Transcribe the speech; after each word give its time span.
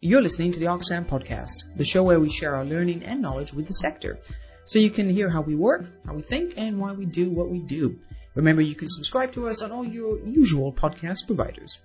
You're 0.00 0.22
listening 0.22 0.52
to 0.52 0.58
the 0.58 0.66
Oxfam 0.66 1.04
podcast, 1.04 1.64
the 1.76 1.84
show 1.84 2.02
where 2.02 2.18
we 2.18 2.30
share 2.30 2.56
our 2.56 2.64
learning 2.64 3.04
and 3.04 3.20
knowledge 3.20 3.52
with 3.52 3.66
the 3.66 3.74
sector, 3.74 4.18
so 4.64 4.78
you 4.78 4.88
can 4.88 5.10
hear 5.10 5.28
how 5.28 5.42
we 5.42 5.54
work, 5.54 5.84
how 6.06 6.14
we 6.14 6.22
think, 6.22 6.54
and 6.56 6.80
why 6.80 6.92
we 6.92 7.04
do 7.04 7.28
what 7.28 7.50
we 7.50 7.58
do. 7.58 7.98
Remember, 8.34 8.62
you 8.62 8.74
can 8.74 8.88
subscribe 8.88 9.32
to 9.32 9.48
us 9.48 9.60
on 9.60 9.72
all 9.72 9.84
your 9.84 10.18
usual 10.20 10.72
podcast 10.72 11.26
providers. 11.26 11.78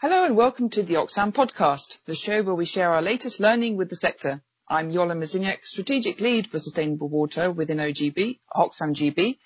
Hello 0.00 0.24
and 0.24 0.38
welcome 0.38 0.70
to 0.70 0.82
the 0.82 0.94
Oxfam 0.94 1.34
podcast, 1.34 1.98
the 2.06 2.14
show 2.14 2.42
where 2.42 2.54
we 2.54 2.64
share 2.64 2.94
our 2.94 3.02
latest 3.02 3.38
learning 3.38 3.76
with 3.76 3.90
the 3.90 3.96
sector. 3.96 4.42
I'm 4.66 4.90
Jola 4.90 5.14
Miziniak, 5.18 5.64
Strategic 5.64 6.18
Lead 6.22 6.46
for 6.46 6.58
Sustainable 6.58 7.10
Water 7.10 7.50
within 7.50 7.76
OGB, 7.76 8.38
Oxfam 8.56 8.94
GB. 8.94 9.36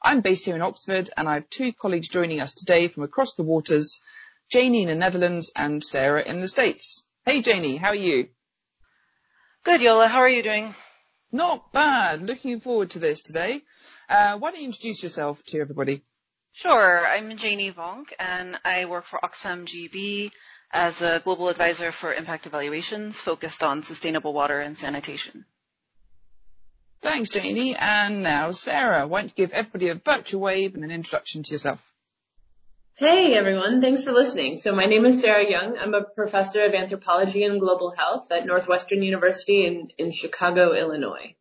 I'm 0.00 0.20
based 0.20 0.44
here 0.44 0.54
in 0.54 0.62
Oxford 0.62 1.10
and 1.16 1.28
I 1.28 1.34
have 1.34 1.50
two 1.50 1.72
colleagues 1.72 2.08
joining 2.08 2.40
us 2.40 2.52
today 2.52 2.86
from 2.86 3.02
across 3.02 3.34
the 3.34 3.42
waters 3.42 4.00
Jaynie 4.50 4.82
in 4.82 4.88
the 4.88 4.94
Netherlands 4.94 5.52
and 5.54 5.82
Sera 5.82 6.22
in 6.22 6.40
the 6.40 6.48
States. 6.48 7.06
Hey 7.26 7.42
Jaynie, 7.42 7.78
how 7.78 7.88
are 7.88 7.94
you? 7.94 8.28
Good, 9.64 9.80
Jola. 9.80 10.08
How 10.08 10.18
are 10.18 10.28
you 10.28 10.42
doing? 10.42 10.74
Not 11.30 11.72
bad. 11.72 12.22
Looking 12.22 12.60
forward 12.60 12.90
to 12.90 12.98
this 12.98 13.20
today. 13.20 13.62
Uh, 14.08 14.38
why 14.38 14.50
don't 14.50 14.60
you 14.60 14.66
introduce 14.66 15.02
yourself 15.02 15.42
to 15.48 15.60
everybody? 15.60 16.02
Sure. 16.52 17.06
I'm 17.06 17.30
Jaynie 17.30 17.72
Vonk 17.72 18.12
and 18.18 18.58
I 18.64 18.84
work 18.84 19.06
for 19.06 19.18
Oxfam 19.22 19.64
GB 19.64 20.30
as 20.70 21.00
a 21.00 21.20
global 21.24 21.48
advisor 21.48 21.92
for 21.92 22.12
impact 22.12 22.46
evaluations 22.46 23.16
focused 23.16 23.62
on 23.62 23.82
sustainable 23.82 24.32
water 24.32 24.60
and 24.60 24.76
sanitation. 24.76 25.44
Thanks, 27.02 27.30
Jaynie. 27.30 27.76
And 27.78 28.22
now, 28.22 28.52
Sera, 28.52 29.06
why 29.06 29.20
don't 29.20 29.28
you 29.28 29.34
give 29.46 29.52
everybody 29.52 29.88
a 29.88 29.94
virtual 29.94 30.40
wave 30.40 30.74
and 30.74 30.84
an 30.84 30.90
introduction 30.90 31.42
to 31.42 31.52
yourself? 31.52 31.91
Hey 32.96 33.32
everyone, 33.32 33.80
thanks 33.80 34.04
for 34.04 34.12
listening. 34.12 34.58
So 34.58 34.74
my 34.74 34.84
name 34.84 35.06
is 35.06 35.22
Sera 35.22 35.50
Young. 35.50 35.78
I'm 35.78 35.94
a 35.94 36.04
professor 36.04 36.62
of 36.66 36.74
anthropology 36.74 37.42
and 37.42 37.58
global 37.58 37.90
health 37.90 38.30
at 38.30 38.44
Northwestern 38.44 39.02
University 39.02 39.64
in, 39.64 39.88
in 39.96 40.10
Chicago, 40.10 40.74
Illinois. 40.74 41.34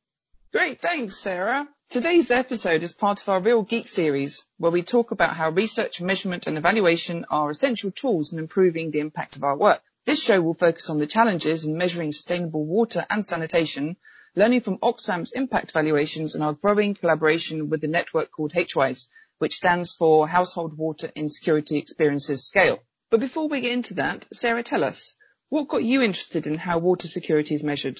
Great, 0.53 0.79
thanks 0.79 1.17
Sera. 1.17 1.67
Today's 1.89 2.31
episode 2.31 2.83
is 2.83 2.93
part 2.93 3.21
of 3.21 3.27
our 3.27 3.41
Real 3.41 3.63
Geek 3.63 3.89
series, 3.89 4.45
where 4.59 4.71
we 4.71 4.81
talk 4.81 5.11
about 5.11 5.35
how 5.35 5.49
research, 5.49 5.99
measurement 5.99 6.47
and 6.47 6.57
evaluation 6.57 7.25
are 7.29 7.49
essential 7.49 7.91
tools 7.91 8.31
in 8.31 8.39
improving 8.39 8.91
the 8.91 8.99
impact 8.99 9.35
of 9.35 9.43
our 9.43 9.57
work. 9.57 9.81
This 10.05 10.23
show 10.23 10.41
will 10.41 10.53
focus 10.53 10.89
on 10.89 10.99
the 10.99 11.05
challenges 11.05 11.65
in 11.65 11.77
measuring 11.77 12.13
sustainable 12.13 12.65
water 12.65 13.05
and 13.09 13.25
sanitation, 13.25 13.97
learning 14.37 14.61
from 14.61 14.77
Oxfam's 14.81 15.33
impact 15.33 15.71
evaluations 15.71 16.33
and 16.33 16.45
our 16.45 16.53
growing 16.53 16.95
collaboration 16.95 17.69
with 17.69 17.81
the 17.81 17.87
network 17.87 18.31
called 18.31 18.53
HWISE, 18.53 19.09
which 19.41 19.55
stands 19.55 19.91
for 19.91 20.27
Household 20.27 20.77
Water 20.77 21.11
Insecurity 21.15 21.79
Experiences 21.79 22.45
Scale. 22.45 22.77
But 23.09 23.21
before 23.21 23.47
we 23.47 23.61
get 23.61 23.71
into 23.71 23.95
that, 23.95 24.27
Sera, 24.31 24.61
tell 24.61 24.83
us, 24.83 25.15
what 25.49 25.67
got 25.67 25.83
you 25.83 26.03
interested 26.03 26.45
in 26.45 26.59
how 26.59 26.77
water 26.77 27.07
security 27.07 27.55
is 27.55 27.63
measured? 27.63 27.99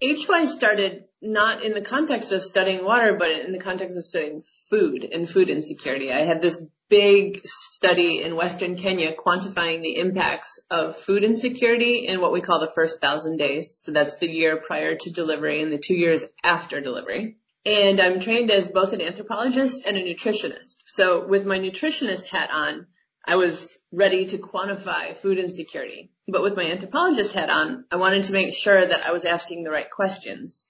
HWISE 0.00 0.54
started 0.54 1.06
not 1.20 1.64
in 1.64 1.74
the 1.74 1.80
context 1.80 2.30
of 2.30 2.44
studying 2.44 2.84
water, 2.84 3.16
but 3.16 3.32
in 3.32 3.50
the 3.50 3.58
context 3.58 3.98
of 3.98 4.04
studying 4.04 4.44
food 4.70 5.02
and 5.02 5.28
food 5.28 5.50
insecurity. 5.50 6.12
I 6.12 6.22
had 6.22 6.40
this 6.40 6.62
big 6.88 7.40
study 7.44 8.22
in 8.22 8.36
Western 8.36 8.76
Kenya 8.76 9.14
quantifying 9.16 9.82
the 9.82 9.98
impacts 9.98 10.60
of 10.70 10.96
food 10.96 11.24
insecurity 11.24 12.06
in 12.06 12.20
what 12.20 12.32
we 12.32 12.40
call 12.40 12.60
the 12.60 12.70
first 12.72 13.00
thousand 13.00 13.38
days. 13.38 13.74
So 13.78 13.90
that's 13.90 14.18
the 14.18 14.28
year 14.28 14.58
prior 14.58 14.94
to 14.94 15.10
delivery 15.10 15.60
and 15.60 15.72
the 15.72 15.78
two 15.78 15.98
years 15.98 16.24
after 16.44 16.80
delivery 16.80 17.38
and 17.68 18.00
I'm 18.00 18.20
trained 18.20 18.50
as 18.50 18.68
both 18.68 18.92
an 18.92 19.02
anthropologist 19.02 19.86
and 19.86 19.96
a 19.96 20.02
nutritionist. 20.02 20.78
So 20.86 21.26
with 21.26 21.44
my 21.44 21.58
nutritionist 21.58 22.26
hat 22.26 22.50
on, 22.52 22.86
I 23.26 23.36
was 23.36 23.76
ready 23.92 24.26
to 24.26 24.38
quantify 24.38 25.16
food 25.16 25.38
insecurity. 25.38 26.10
But 26.26 26.42
with 26.42 26.56
my 26.56 26.64
anthropologist 26.64 27.34
hat 27.34 27.50
on, 27.50 27.84
I 27.90 27.96
wanted 27.96 28.24
to 28.24 28.32
make 28.32 28.54
sure 28.54 28.86
that 28.86 29.04
I 29.04 29.12
was 29.12 29.24
asking 29.24 29.64
the 29.64 29.70
right 29.70 29.90
questions. 29.90 30.68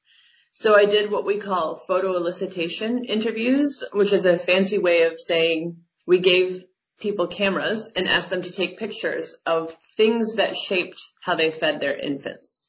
So 0.55 0.77
I 0.77 0.87
did 0.87 1.11
what 1.13 1.25
we 1.25 1.39
call 1.39 1.77
photo 1.77 2.19
elicitation 2.19 3.05
interviews, 3.07 3.85
which 3.93 4.13
is 4.13 4.27
a 4.27 4.39
fancy 4.39 4.79
way 4.79 5.03
of 5.03 5.19
saying 5.19 5.77
we 6.05 6.19
gave 6.19 6.65
people 6.99 7.29
cameras 7.29 7.91
and 7.95 8.09
asked 8.09 8.31
them 8.31 8.43
to 8.43 8.51
take 8.51 8.79
pictures 8.79 9.37
of 9.47 9.77
things 9.97 10.35
that 10.35 10.57
shaped 10.57 11.01
how 11.23 11.37
they 11.37 11.53
fed 11.53 11.81
their 11.81 11.97
infants. 11.97 12.69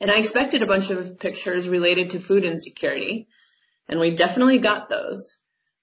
And 0.00 0.10
I 0.10 0.18
expected 0.18 0.62
a 0.62 0.66
bunch 0.66 0.90
of 0.90 1.18
pictures 1.18 1.68
related 1.68 2.10
to 2.10 2.20
food 2.20 2.44
insecurity, 2.44 3.28
and 3.88 4.00
we 4.00 4.14
definitely 4.14 4.58
got 4.58 4.88
those. 4.88 5.38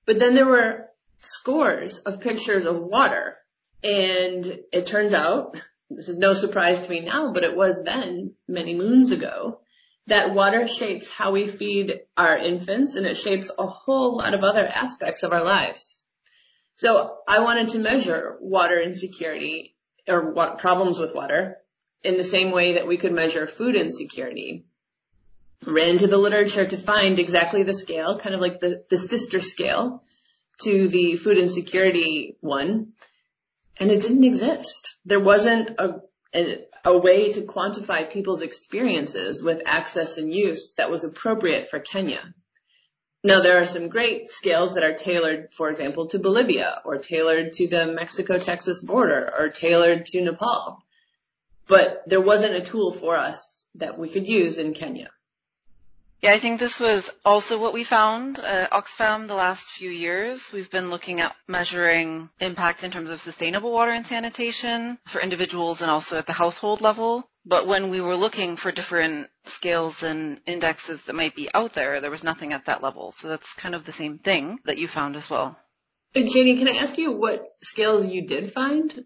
But 0.05 0.19
then 0.19 0.35
there 0.35 0.45
were 0.45 0.87
scores 1.21 1.97
of 1.99 2.21
pictures 2.21 2.65
of 2.65 2.81
water. 2.81 3.37
And 3.83 4.59
it 4.71 4.85
turns 4.85 5.13
out, 5.13 5.61
this 5.89 6.09
is 6.09 6.17
no 6.17 6.33
surprise 6.33 6.81
to 6.81 6.89
me 6.89 7.01
now, 7.01 7.31
but 7.33 7.43
it 7.43 7.55
was 7.55 7.83
then, 7.83 8.33
many 8.47 8.75
moons 8.75 9.11
ago, 9.11 9.59
that 10.07 10.33
water 10.33 10.67
shapes 10.67 11.09
how 11.09 11.31
we 11.31 11.47
feed 11.47 11.93
our 12.15 12.37
infants 12.37 12.95
and 12.95 13.05
it 13.05 13.17
shapes 13.17 13.49
a 13.57 13.65
whole 13.65 14.17
lot 14.17 14.33
of 14.33 14.43
other 14.43 14.65
aspects 14.67 15.23
of 15.23 15.31
our 15.31 15.43
lives. 15.43 15.95
So 16.77 17.17
I 17.27 17.39
wanted 17.39 17.69
to 17.69 17.79
measure 17.79 18.37
water 18.39 18.79
insecurity 18.79 19.75
or 20.07 20.31
what 20.31 20.59
problems 20.59 20.99
with 20.99 21.15
water 21.15 21.57
in 22.03 22.17
the 22.17 22.23
same 22.23 22.51
way 22.51 22.73
that 22.73 22.85
we 22.85 22.97
could 22.97 23.13
measure 23.13 23.47
food 23.47 23.75
insecurity 23.75 24.65
ran 25.65 25.97
to 25.97 26.07
the 26.07 26.17
literature 26.17 26.65
to 26.65 26.77
find 26.77 27.19
exactly 27.19 27.63
the 27.63 27.73
scale, 27.73 28.17
kind 28.19 28.35
of 28.35 28.41
like 28.41 28.59
the, 28.59 28.83
the 28.89 28.97
sister 28.97 29.39
scale 29.41 30.03
to 30.61 30.87
the 30.87 31.17
food 31.17 31.37
insecurity 31.37 32.37
one. 32.41 32.93
And 33.77 33.91
it 33.91 34.01
didn't 34.01 34.23
exist. 34.23 34.95
There 35.05 35.19
wasn't 35.19 35.71
a, 35.79 36.01
a, 36.33 36.65
a 36.85 36.97
way 36.97 37.31
to 37.33 37.41
quantify 37.41 38.09
people's 38.09 38.41
experiences 38.41 39.43
with 39.43 39.63
access 39.65 40.17
and 40.17 40.33
use 40.33 40.73
that 40.77 40.89
was 40.89 41.03
appropriate 41.03 41.69
for 41.69 41.79
Kenya. 41.79 42.21
Now 43.23 43.41
there 43.41 43.57
are 43.59 43.65
some 43.65 43.89
great 43.89 44.29
scales 44.29 44.75
that 44.75 44.83
are 44.83 44.93
tailored, 44.93 45.51
for 45.51 45.69
example, 45.69 46.07
to 46.09 46.19
Bolivia 46.19 46.81
or 46.85 46.99
tailored 46.99 47.53
to 47.53 47.67
the 47.67 47.87
Mexico-Texas 47.87 48.81
border 48.81 49.33
or 49.37 49.49
tailored 49.49 50.05
to 50.05 50.21
Nepal. 50.21 50.83
But 51.67 52.03
there 52.05 52.21
wasn't 52.21 52.55
a 52.55 52.61
tool 52.61 52.91
for 52.91 53.17
us 53.17 53.65
that 53.75 53.97
we 53.97 54.09
could 54.09 54.27
use 54.27 54.59
in 54.59 54.73
Kenya. 54.73 55.09
Yeah, 56.21 56.31
I 56.33 56.39
think 56.39 56.59
this 56.59 56.79
was 56.79 57.09
also 57.23 57.59
what 57.59 57.73
we 57.73 57.83
found 57.83 58.39
at 58.39 58.71
Oxfam 58.71 59.27
the 59.27 59.35
last 59.35 59.67
few 59.67 59.91
years. 59.91 60.51
We've 60.51 60.71
been 60.71 60.89
looking 60.89 61.19
at 61.19 61.35
measuring 61.47 62.29
impact 62.39 62.83
in 62.83 62.89
terms 62.89 63.09
of 63.09 63.21
sustainable 63.21 63.71
water 63.71 63.91
and 63.91 64.07
sanitation 64.07 64.97
for 65.05 65.21
individuals 65.21 65.81
and 65.81 65.91
also 65.91 66.17
at 66.17 66.25
the 66.25 66.33
household 66.33 66.81
level. 66.81 67.29
But 67.45 67.67
when 67.67 67.91
we 67.91 68.01
were 68.01 68.15
looking 68.15 68.57
for 68.57 68.71
different 68.71 69.27
scales 69.45 70.01
and 70.01 70.39
indexes 70.47 71.03
that 71.03 71.13
might 71.13 71.35
be 71.35 71.49
out 71.53 71.73
there, 71.73 72.01
there 72.01 72.09
was 72.09 72.23
nothing 72.23 72.53
at 72.53 72.65
that 72.65 72.81
level. 72.81 73.11
So 73.11 73.27
that's 73.27 73.53
kind 73.53 73.75
of 73.75 73.85
the 73.85 73.91
same 73.91 74.17
thing 74.17 74.57
that 74.65 74.79
you 74.79 74.87
found 74.87 75.15
as 75.15 75.29
well. 75.29 75.59
Jaynie, 76.15 76.57
can 76.57 76.69
I 76.69 76.79
ask 76.81 76.97
you 76.97 77.11
what 77.11 77.43
scales 77.61 78.07
you 78.07 78.25
did 78.25 78.51
find? 78.51 79.05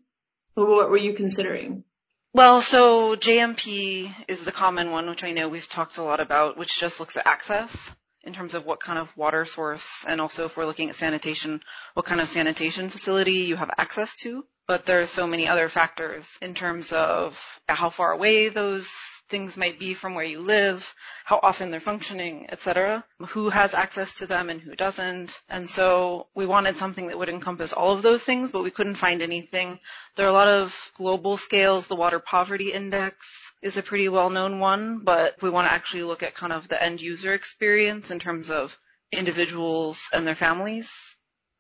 What 0.54 0.90
were 0.90 0.98
you 0.98 1.16
considering? 1.16 1.84
Well, 2.32 2.62
so 2.62 3.16
JMP 3.16 4.14
is 4.28 4.44
the 4.44 4.52
common 4.52 4.92
one, 4.92 5.10
which 5.10 5.24
I 5.24 5.32
know 5.32 5.50
we've 5.50 5.68
talked 5.68 5.98
a 5.98 6.04
lot 6.04 6.20
about, 6.20 6.58
which 6.58 6.78
just 6.78 7.00
looks 7.00 7.18
at 7.18 7.26
access 7.26 7.92
in 8.24 8.34
terms 8.34 8.54
of 8.54 8.68
what 8.68 8.80
kind 8.80 9.00
of 9.00 9.16
water 9.18 9.46
source 9.46 10.06
and 10.08 10.22
also 10.22 10.46
if 10.46 10.56
we're 10.56 10.66
looking 10.66 10.90
at 10.90 10.96
sanitation, 10.96 11.62
what 11.96 12.06
kind 12.06 12.22
of 12.22 12.30
sanitation 12.30 12.92
facility 12.92 13.34
you 13.34 13.56
have 13.56 13.72
access 13.80 14.14
to. 14.18 14.46
But 14.70 14.86
there 14.86 15.02
are 15.02 15.08
so 15.08 15.26
many 15.26 15.48
other 15.48 15.68
factors 15.68 16.38
in 16.44 16.54
terms 16.54 16.92
of 16.92 17.60
how 17.68 17.90
far 17.90 18.12
away 18.12 18.50
those 18.50 18.88
things 19.28 19.58
might 19.58 19.80
be 19.80 19.96
from 19.96 20.14
where 20.14 20.24
you 20.24 20.42
live, 20.42 20.94
how 21.26 21.40
often 21.42 21.72
they're 21.72 21.80
functioning, 21.80 22.46
etc. 22.52 23.04
Who 23.30 23.50
has 23.50 23.74
access 23.74 24.14
to 24.20 24.28
them 24.28 24.52
and 24.52 24.62
who 24.62 24.76
doesn't. 24.76 25.42
And 25.50 25.68
so 25.68 26.28
we 26.36 26.46
wanted 26.46 26.78
something 26.78 27.08
that 27.08 27.18
would 27.18 27.30
encompass 27.30 27.74
all 27.74 27.94
of 27.94 28.04
those 28.04 28.24
things, 28.24 28.52
but 28.52 28.62
we 28.62 28.70
couldn't 28.70 29.02
find 29.02 29.24
anything. 29.24 29.80
There 30.16 30.28
are 30.28 30.30
a 30.30 30.40
lot 30.44 30.50
of 30.50 30.92
global 30.94 31.38
scales. 31.38 31.88
The 31.88 31.96
Water 31.96 32.20
Poverty 32.20 32.72
Index 32.72 33.52
is 33.64 33.78
a 33.78 33.82
pretty 33.82 34.08
well-known 34.08 34.60
one, 34.60 35.00
but 35.00 35.42
we 35.42 35.50
want 35.50 35.68
to 35.68 35.74
actually 35.74 36.04
look 36.04 36.22
at 36.22 36.36
kind 36.36 36.54
of 36.54 36.68
the 36.68 36.80
end 36.80 37.02
user 37.02 37.34
experience 37.34 38.12
in 38.12 38.20
terms 38.20 38.52
of 38.52 38.78
individuals 39.12 40.04
and 40.14 40.28
their 40.28 40.36
families. 40.36 40.94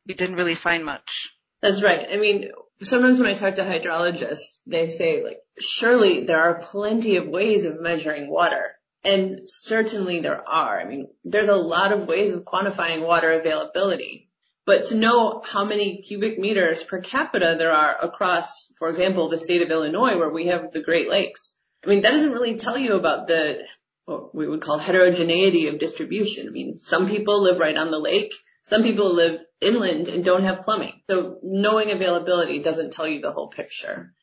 We 0.05 0.13
didn't 0.13 0.35
really 0.35 0.53
find 0.53 0.85
much. 0.85 1.33
That's 1.63 1.81
right. 1.81 2.07
I 2.09 2.17
mean, 2.17 2.51
sometimes 2.81 3.19
when 3.19 3.29
I 3.29 3.33
talk 3.33 3.55
to 3.55 3.63
hydrologists, 3.63 4.59
they 4.65 4.89
say 4.89 5.23
like, 5.23 5.39
surely 5.59 6.23
there 6.25 6.41
are 6.41 6.61
plenty 6.61 7.17
of 7.17 7.27
ways 7.27 7.65
of 7.65 7.81
measuring 7.81 8.29
water. 8.29 8.71
And 9.03 9.41
certainly 9.45 10.19
there 10.19 10.47
are. 10.47 10.79
I 10.79 10.85
mean, 10.85 11.07
there's 11.23 11.47
a 11.47 11.55
lot 11.55 11.93
of 11.93 12.07
ways 12.07 12.31
of 12.31 12.43
quantifying 12.43 13.05
water 13.05 13.31
availability. 13.31 14.29
But 14.65 14.87
to 14.87 14.95
know 14.95 15.41
how 15.43 15.65
many 15.65 16.01
cubic 16.01 16.37
meters 16.37 16.83
per 16.83 17.01
capita 17.01 17.55
there 17.57 17.71
are 17.71 17.95
across, 18.03 18.67
for 18.77 18.89
example, 18.89 19.29
the 19.29 19.39
state 19.39 19.61
of 19.61 19.71
Illinois 19.71 20.17
where 20.17 20.29
we 20.29 20.47
have 20.47 20.71
the 20.71 20.83
Great 20.83 21.09
Lakes, 21.09 21.55
I 21.83 21.89
mean, 21.89 22.01
that 22.01 22.11
doesn't 22.11 22.33
really 22.33 22.55
tell 22.55 22.77
you 22.77 22.93
about 22.93 23.27
the, 23.27 23.61
what 24.05 24.35
we 24.35 24.47
would 24.47 24.61
call 24.61 24.77
heterogeneity 24.77 25.67
of 25.67 25.79
distribution. 25.79 26.47
I 26.47 26.51
mean, 26.51 26.77
some 26.77 27.07
people 27.07 27.41
live 27.41 27.59
right 27.59 27.77
on 27.77 27.89
the 27.89 27.99
lake. 27.99 28.33
Some 28.69 28.83
people 28.83 29.11
live 29.15 29.41
inland 29.59 30.09
and 30.09 30.23
don't 30.23 30.43
have 30.43 30.61
plumbing. 30.61 31.01
So 31.09 31.39
knowing 31.41 31.89
availability 31.89 32.59
doesn't 32.59 32.93
tell 32.93 33.07
you 33.07 33.19
the 33.19 33.31
whole 33.31 33.47
picture. 33.47 34.13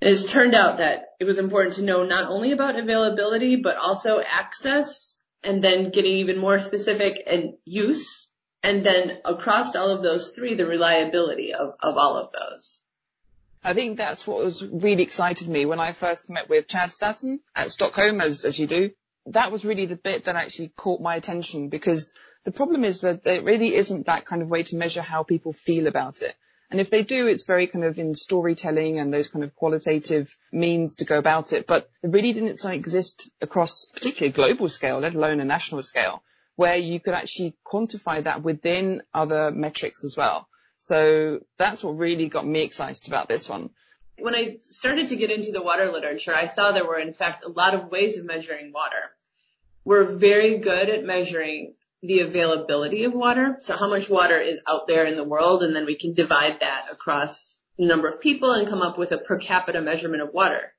And 0.00 0.10
it's 0.10 0.24
turned 0.24 0.54
out 0.54 0.78
that 0.78 1.08
it 1.20 1.24
was 1.24 1.36
important 1.36 1.74
to 1.74 1.82
know 1.82 2.02
not 2.02 2.30
only 2.30 2.52
about 2.52 2.78
availability, 2.78 3.56
but 3.56 3.76
also 3.76 4.18
access 4.18 5.20
and 5.44 5.62
then 5.62 5.90
getting 5.90 6.12
even 6.12 6.38
more 6.38 6.58
specific 6.58 7.22
and 7.26 7.52
use. 7.66 8.30
And 8.62 8.82
then 8.82 9.18
across 9.26 9.76
all 9.76 9.90
of 9.90 10.02
those 10.02 10.30
three, 10.30 10.54
the 10.54 10.64
reliability 10.64 11.52
of, 11.52 11.74
of 11.78 11.98
all 11.98 12.16
of 12.16 12.30
those. 12.32 12.80
I 13.62 13.74
think 13.74 13.98
that's 13.98 14.26
what 14.26 14.42
was 14.42 14.64
really 14.64 15.02
excited 15.02 15.48
me 15.48 15.66
when 15.66 15.80
I 15.80 15.92
first 15.92 16.30
met 16.30 16.48
with 16.48 16.66
Chad 16.66 16.92
Staddon 16.92 17.40
at 17.54 17.70
Stockholm, 17.70 18.22
as, 18.22 18.46
as 18.46 18.58
you 18.58 18.66
do. 18.66 18.92
That 19.26 19.52
was 19.52 19.66
really 19.66 19.84
the 19.84 19.96
bit 19.96 20.24
that 20.24 20.34
actually 20.34 20.72
caught 20.74 21.02
my 21.02 21.16
attention 21.16 21.68
because 21.68 22.14
the 22.44 22.52
problem 22.52 22.84
is 22.84 23.00
that 23.02 23.24
there 23.24 23.42
really 23.42 23.74
isn't 23.74 24.06
that 24.06 24.26
kind 24.26 24.42
of 24.42 24.48
way 24.48 24.62
to 24.64 24.76
measure 24.76 25.02
how 25.02 25.22
people 25.22 25.52
feel 25.52 25.86
about 25.86 26.22
it. 26.22 26.34
And 26.70 26.80
if 26.80 26.88
they 26.88 27.02
do, 27.02 27.28
it's 27.28 27.44
very 27.44 27.66
kind 27.66 27.84
of 27.84 27.98
in 27.98 28.14
storytelling 28.14 28.98
and 28.98 29.12
those 29.12 29.28
kind 29.28 29.44
of 29.44 29.54
qualitative 29.54 30.34
means 30.50 30.96
to 30.96 31.04
go 31.04 31.18
about 31.18 31.52
it. 31.52 31.66
But 31.66 31.90
it 32.02 32.10
really 32.10 32.32
didn't 32.32 32.64
exist 32.64 33.30
across 33.42 33.90
particularly 33.92 34.32
global 34.32 34.70
scale, 34.70 34.98
let 35.00 35.14
alone 35.14 35.40
a 35.40 35.44
national 35.44 35.82
scale, 35.82 36.22
where 36.56 36.76
you 36.76 36.98
could 36.98 37.12
actually 37.12 37.56
quantify 37.70 38.24
that 38.24 38.42
within 38.42 39.02
other 39.12 39.50
metrics 39.50 40.02
as 40.02 40.16
well. 40.16 40.48
So 40.80 41.40
that's 41.58 41.84
what 41.84 41.98
really 41.98 42.28
got 42.28 42.46
me 42.46 42.62
excited 42.62 43.06
about 43.06 43.28
this 43.28 43.50
one. 43.50 43.68
When 44.18 44.34
I 44.34 44.56
started 44.60 45.08
to 45.08 45.16
get 45.16 45.30
into 45.30 45.52
the 45.52 45.62
water 45.62 45.92
literature, 45.92 46.34
I 46.34 46.46
saw 46.46 46.72
there 46.72 46.86
were 46.86 46.98
in 46.98 47.12
fact 47.12 47.44
a 47.44 47.50
lot 47.50 47.74
of 47.74 47.90
ways 47.90 48.16
of 48.16 48.24
measuring 48.24 48.72
water. 48.72 49.10
We're 49.84 50.04
very 50.04 50.58
good 50.58 50.88
at 50.88 51.04
measuring 51.04 51.74
the 52.02 52.20
availability 52.20 53.04
of 53.04 53.14
water. 53.14 53.58
So 53.62 53.76
how 53.76 53.88
much 53.88 54.10
water 54.10 54.40
is 54.40 54.60
out 54.68 54.86
there 54.88 55.06
in 55.06 55.16
the 55.16 55.24
world 55.24 55.62
and 55.62 55.74
then 55.74 55.86
we 55.86 55.96
can 55.96 56.14
divide 56.14 56.60
that 56.60 56.86
across 56.90 57.58
a 57.78 57.84
number 57.84 58.08
of 58.08 58.20
people 58.20 58.52
and 58.52 58.68
come 58.68 58.82
up 58.82 58.98
with 58.98 59.12
a 59.12 59.18
per 59.18 59.38
capita 59.38 59.80
measurement 59.80 60.22
of 60.22 60.32
water. 60.32 60.72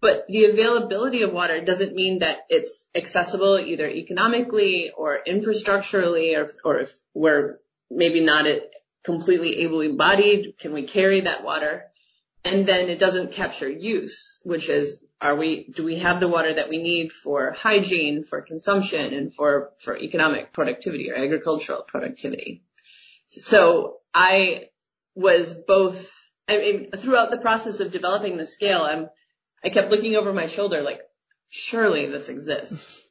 But 0.00 0.26
the 0.28 0.46
availability 0.46 1.22
of 1.22 1.32
water 1.32 1.60
doesn't 1.64 1.94
mean 1.94 2.18
that 2.18 2.38
it's 2.48 2.84
accessible 2.94 3.58
either 3.58 3.88
economically 3.88 4.90
or 4.96 5.20
infrastructurally 5.26 6.36
or, 6.36 6.50
or 6.64 6.80
if 6.80 6.92
we're 7.14 7.58
maybe 7.90 8.20
not 8.20 8.46
completely 9.04 9.60
able-bodied, 9.60 10.54
can 10.58 10.72
we 10.72 10.82
carry 10.82 11.20
that 11.20 11.44
water? 11.44 11.84
And 12.44 12.66
then 12.66 12.88
it 12.88 12.98
doesn't 12.98 13.32
capture 13.32 13.70
use, 13.70 14.38
which 14.42 14.68
is 14.68 15.02
are 15.20 15.34
we, 15.34 15.68
do 15.68 15.84
we 15.84 15.98
have 15.98 16.20
the 16.20 16.28
water 16.28 16.52
that 16.54 16.68
we 16.68 16.78
need 16.78 17.12
for 17.12 17.52
hygiene, 17.52 18.24
for 18.24 18.42
consumption, 18.42 19.14
and 19.14 19.32
for, 19.32 19.70
for 19.78 19.96
economic 19.96 20.52
productivity 20.52 21.10
or 21.10 21.14
agricultural 21.14 21.82
productivity? 21.82 22.62
So 23.30 23.98
I 24.12 24.68
was 25.14 25.54
both, 25.54 26.12
I 26.48 26.58
mean, 26.58 26.90
throughout 26.90 27.30
the 27.30 27.38
process 27.38 27.80
of 27.80 27.92
developing 27.92 28.36
the 28.36 28.46
scale, 28.46 28.82
I'm, 28.82 29.08
I 29.62 29.70
kept 29.70 29.90
looking 29.90 30.16
over 30.16 30.32
my 30.32 30.46
shoulder 30.46 30.82
like, 30.82 31.00
surely 31.48 32.06
this 32.06 32.28
exists. 32.28 33.02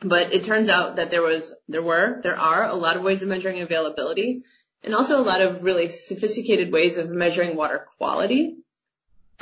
But 0.00 0.32
it 0.32 0.44
turns 0.44 0.68
out 0.68 0.96
that 0.96 1.10
there 1.10 1.22
was, 1.22 1.54
there 1.68 1.82
were, 1.82 2.20
there 2.22 2.38
are 2.38 2.64
a 2.64 2.74
lot 2.74 2.96
of 2.96 3.02
ways 3.02 3.22
of 3.22 3.28
measuring 3.28 3.60
availability 3.60 4.42
and 4.82 4.94
also 4.94 5.20
a 5.20 5.22
lot 5.22 5.40
of 5.40 5.62
really 5.62 5.88
sophisticated 5.88 6.72
ways 6.72 6.98
of 6.98 7.10
measuring 7.10 7.56
water 7.56 7.86
quality. 7.98 8.56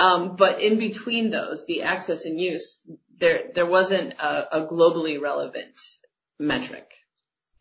Um, 0.01 0.35
but 0.35 0.61
in 0.61 0.79
between 0.79 1.29
those, 1.29 1.67
the 1.67 1.83
access 1.83 2.25
and 2.25 2.41
use, 2.41 2.79
there 3.19 3.51
there 3.53 3.67
wasn't 3.67 4.15
a, 4.19 4.65
globally 4.65 5.21
relevant 5.21 5.79
metric. 6.39 6.91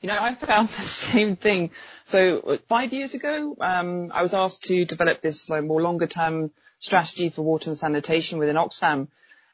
You 0.00 0.08
know, 0.08 0.16
I 0.18 0.34
found 0.34 0.68
the 0.68 0.82
same 1.12 1.36
thing. 1.36 1.70
So 2.06 2.58
five 2.66 2.94
years 2.94 3.12
ago, 3.12 3.54
um, 3.60 4.10
I 4.14 4.22
was 4.22 4.32
asked 4.32 4.64
to 4.64 4.86
develop 4.86 5.20
this 5.20 5.50
like, 5.50 5.64
more 5.64 5.82
longer 5.82 6.06
term 6.06 6.50
strategy 6.78 7.28
for 7.28 7.42
water 7.42 7.68
and 7.68 7.78
sanitation 7.78 8.38
within 8.38 8.56
Oxfam. 8.56 9.08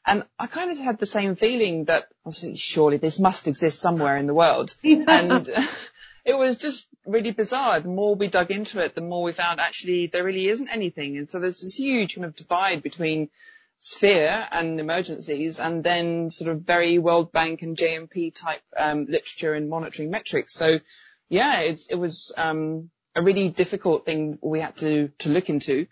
And 0.07 0.23
I 0.39 0.47
kind 0.47 0.71
of 0.71 0.79
had 0.79 1.01
the 1.01 1.07
same 1.07 1.35
feeling 1.35 1.87
that 1.87 2.07
obviously 2.25 2.57
surely 2.57 2.99
this 2.99 3.19
must 3.19 3.49
exist 3.49 3.81
somewhere 3.81 4.17
in 4.17 4.29
the 4.29 4.35
world. 4.35 4.77
and 4.85 5.49
it 6.27 6.37
was 6.37 6.59
just 6.59 6.89
really 7.07 7.31
bizarre. 7.31 7.79
The 7.79 7.89
more 7.89 8.17
we 8.17 8.27
dug 8.27 8.51
into 8.51 8.85
it, 8.85 8.97
the 8.97 9.01
more 9.01 9.23
we 9.23 9.33
found 9.33 9.61
actually 9.61 10.09
there 10.09 10.25
really 10.25 10.49
isn't 10.49 10.69
anything. 10.69 11.17
And 11.17 11.31
so 11.31 11.39
there's 11.39 11.61
this 11.61 11.77
huge 11.77 12.17
kind 12.17 12.25
of 12.25 12.35
divide 12.35 12.83
between 12.83 13.31
sphere 13.79 14.49
and 14.51 14.81
emergencies 14.81 15.61
and 15.61 15.85
then 15.85 16.31
sort 16.31 16.51
of 16.51 16.63
very 16.63 16.99
World 16.99 17.31
Bank 17.31 17.63
and 17.63 17.77
JMP 17.77 18.35
type 18.35 18.63
um, 18.77 19.07
literature 19.09 19.55
and 19.55 19.71
monitoring 19.71 20.11
metrics. 20.11 20.53
So 20.53 20.81
yeah, 21.29 21.61
it, 21.61 21.83
it 21.91 21.95
was 21.95 22.33
um, 22.37 22.91
a 23.15 23.23
really 23.23 23.49
difficult 23.49 24.05
thing 24.05 24.41
we 24.43 24.61
had 24.61 24.77
to, 24.79 25.11
to 25.21 25.29
look 25.29 25.49
into 25.49 25.87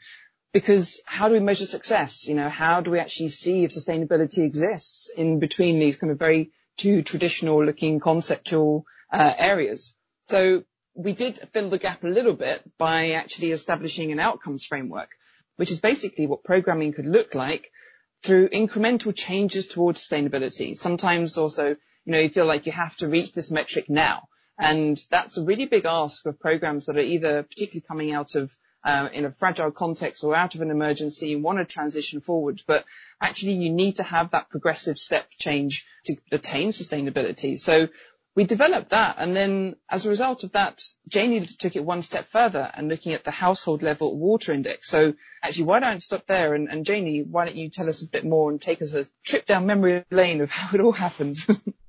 because 0.53 1.01
how 1.05 1.29
do 1.29 1.35
we 1.35 1.41
measure 1.41 1.67
success? 1.67 2.27
You 2.27 2.35
know, 2.35 2.49
how 2.49 2.81
do 2.81 2.91
we 2.91 2.99
actually 2.99 3.29
see 3.29 3.63
if 3.63 3.71
sustainability 3.71 4.39
exists 4.39 5.11
in 5.17 5.39
between 5.39 5.79
these 5.79 5.97
kind 5.97 6.11
of 6.11 6.19
very 6.19 6.51
two 6.77 7.03
traditional 7.03 7.65
looking 7.65 8.01
conceptual 8.01 8.85
uh, 9.13 9.33
areas? 9.39 9.95
So 10.25 10.65
we 10.95 11.13
did 11.13 11.39
fill 11.53 11.71
the 11.71 11.79
gap 11.79 12.05
a 12.05 12.09
little 12.09 12.35
bit 12.35 12.63
by 12.79 13.13
actually 13.13 13.51
establishing 13.51 14.13
an 14.13 14.21
outcomes 14.21 14.65
framework, 14.65 15.11
which 15.57 15.71
is 15.71 15.81
basically 15.81 16.27
what 16.27 16.45
programming 16.45 16.93
could 16.93 17.07
look 17.07 17.35
like 17.35 17.71
through 18.23 18.49
incremental 18.49 19.15
changes 19.15 19.67
towards 19.67 20.07
sustainability. 20.07 20.77
Sometimes 20.77 21.37
also, 21.37 21.69
you 22.05 22.13
know, 22.13 22.19
you 22.19 22.31
feel 22.31 22.47
like 22.47 22.67
you 22.67 22.73
have 22.73 22.97
to 22.97 23.09
reach 23.09 23.33
this 23.33 23.51
metric 23.51 23.91
now. 23.91 24.29
And 24.59 24.99
that's 25.11 25.37
a 25.37 25.45
really 25.45 25.67
big 25.67 25.85
ask 25.85 26.25
of 26.27 26.39
programs 26.39 26.87
that 26.87 26.97
are 26.97 27.01
either 27.01 27.43
particularly 27.43 27.85
coming 27.87 28.13
out 28.13 28.35
of 28.37 28.57
uh, 28.85 29.09
in 29.13 29.25
a 29.25 29.33
fragile 29.33 29.71
context 29.71 30.23
or 30.25 30.35
out 30.37 30.55
of 30.55 30.61
an 30.61 30.71
emergency 30.71 31.33
and 31.33 31.43
want 31.43 31.59
to 31.59 31.65
transition 31.65 32.21
forward. 32.21 32.63
But 32.67 32.85
actually 33.21 33.55
you 33.55 33.71
need 33.71 33.97
to 33.97 34.03
have 34.03 34.31
that 34.31 34.51
progressive 34.51 34.99
step 34.99 35.27
change 35.39 35.87
to 36.05 36.17
attain 36.31 36.69
sustainability. 36.71 37.59
So 37.59 37.89
we 38.35 38.45
developed 38.45 38.91
that 38.91 39.17
and 39.19 39.35
then 39.35 39.77
as 39.89 40.07
a 40.07 40.11
result 40.11 40.43
of 40.43 40.53
that, 40.53 40.83
Jaynie 41.09 41.57
took 41.57 41.77
it 41.77 41.85
one 41.85 42.03
step 42.03 42.29
further 42.31 42.71
and 42.75 42.89
looking 42.89 43.13
at 43.13 43.25
the 43.25 43.31
household 43.31 43.83
level 43.83 44.17
water 44.19 44.53
index. 44.53 44.89
So 44.89 45.15
actually, 45.43 45.65
why 45.65 45.81
don't 45.81 45.91
I 45.91 45.99
stop 45.99 46.27
there 46.27 46.55
and, 46.55 46.69
and 46.69 46.85
Jaynie, 46.85 47.27
why 47.27 47.45
don't 47.45 47.57
you 47.57 47.71
tell 47.71 47.89
us 47.89 48.03
a 48.03 48.09
bit 48.09 48.25
more 48.25 48.51
and 48.51 48.61
take 48.61 48.83
us 48.83 48.93
a 48.93 49.07
trip 49.25 49.47
down 49.47 49.67
memory 49.67 50.05
lane 50.11 50.41
of 50.41 50.51
how 50.51 50.75
it 50.75 50.81
all 50.81 50.93
happened? 50.93 51.39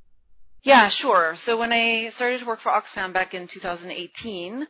yeah, 0.64 0.90
sure. 0.90 1.36
So 1.36 1.58
when 1.58 1.74
I 1.74 2.10
started 2.10 2.42
to 2.42 2.46
work 2.46 2.60
for 2.60 2.72
Oxfam 2.72 3.12
back 3.12 3.34
in 3.34 3.48
2018, 3.48 4.68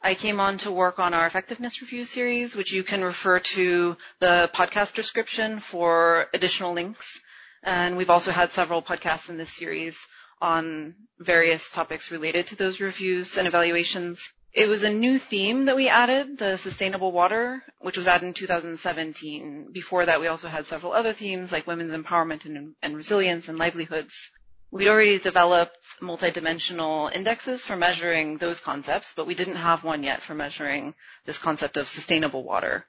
I 0.00 0.14
came 0.14 0.40
on 0.40 0.58
to 0.58 0.70
work 0.70 0.98
on 0.98 1.12
our 1.12 1.26
effectiveness 1.26 1.82
review 1.82 2.04
series, 2.04 2.54
which 2.54 2.72
you 2.72 2.84
can 2.84 3.02
refer 3.02 3.40
to 3.40 3.96
the 4.20 4.48
podcast 4.54 4.94
description 4.94 5.58
for 5.60 6.28
additional 6.32 6.72
links. 6.72 7.20
And 7.64 7.96
we've 7.96 8.08
also 8.08 8.30
had 8.30 8.52
several 8.52 8.80
podcasts 8.80 9.28
in 9.28 9.36
this 9.36 9.52
series 9.52 9.98
on 10.40 10.94
various 11.18 11.68
topics 11.70 12.10
related 12.10 12.46
to 12.48 12.56
those 12.56 12.80
reviews 12.80 13.36
and 13.36 13.46
evaluations. 13.46 14.32
It 14.52 14.68
was 14.68 14.82
a 14.82 14.90
new 14.92 15.18
theme 15.18 15.66
that 15.66 15.76
we 15.76 15.88
added, 15.88 16.38
the 16.38 16.56
sustainable 16.56 17.12
water, 17.12 17.62
which 17.80 17.96
was 17.96 18.06
added 18.06 18.26
in 18.26 18.34
2017. 18.34 19.68
Before 19.72 20.06
that, 20.06 20.20
we 20.20 20.26
also 20.26 20.48
had 20.48 20.66
several 20.66 20.92
other 20.92 21.12
themes 21.12 21.52
like 21.52 21.66
women's 21.66 21.92
empowerment 21.92 22.44
and, 22.44 22.74
and 22.82 22.96
resilience 22.96 23.48
and 23.48 23.58
livelihoods. 23.58 24.30
We'd 24.70 24.88
already 24.88 25.18
developed 25.18 25.76
multidimensional 26.00 27.12
indexes 27.14 27.64
for 27.64 27.76
measuring 27.76 28.38
those 28.38 28.60
concepts, 28.60 29.12
but 29.16 29.26
we 29.26 29.34
didn't 29.34 29.56
have 29.56 29.82
one 29.82 30.02
yet 30.02 30.22
for 30.22 30.34
measuring 30.34 30.94
this 31.24 31.38
concept 31.38 31.76
of 31.76 31.88
sustainable 31.88 32.44
water. 32.44 32.84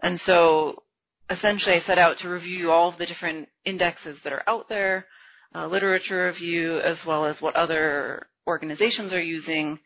And 0.00 0.20
so 0.20 0.82
essentially 1.30 1.76
I 1.76 1.80
set 1.80 1.98
out 1.98 2.18
to 2.18 2.28
review 2.28 2.70
all 2.72 2.88
of 2.88 2.98
the 2.98 3.06
different 3.06 3.48
indexes 3.64 4.20
that 4.22 4.32
are 4.32 4.42
out 4.46 4.68
there, 4.68 5.06
uh, 5.54 5.66
literature 5.66 6.26
review 6.26 6.80
as 6.80 7.04
well 7.04 7.24
as 7.24 7.40
what 7.40 7.56
other 7.56 8.26
organizations 8.46 9.12
are 9.12 9.20
using. 9.22 9.78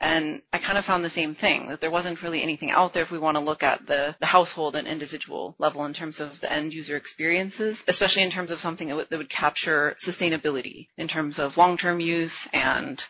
And 0.00 0.42
I 0.52 0.58
kind 0.58 0.78
of 0.78 0.84
found 0.84 1.04
the 1.04 1.10
same 1.10 1.34
thing, 1.34 1.68
that 1.68 1.80
there 1.80 1.90
wasn't 1.90 2.22
really 2.22 2.42
anything 2.42 2.70
out 2.70 2.92
there 2.92 3.02
if 3.02 3.10
we 3.10 3.18
want 3.18 3.36
to 3.36 3.42
look 3.42 3.62
at 3.64 3.86
the, 3.86 4.14
the 4.20 4.26
household 4.26 4.76
and 4.76 4.86
individual 4.86 5.56
level 5.58 5.84
in 5.86 5.92
terms 5.92 6.20
of 6.20 6.40
the 6.40 6.52
end 6.52 6.72
user 6.72 6.96
experiences, 6.96 7.82
especially 7.88 8.22
in 8.22 8.30
terms 8.30 8.52
of 8.52 8.60
something 8.60 8.88
that, 8.88 9.10
that 9.10 9.18
would 9.18 9.28
capture 9.28 9.96
sustainability 10.00 10.88
in 10.96 11.08
terms 11.08 11.38
of 11.40 11.56
long-term 11.56 11.98
use 11.98 12.46
and 12.52 13.04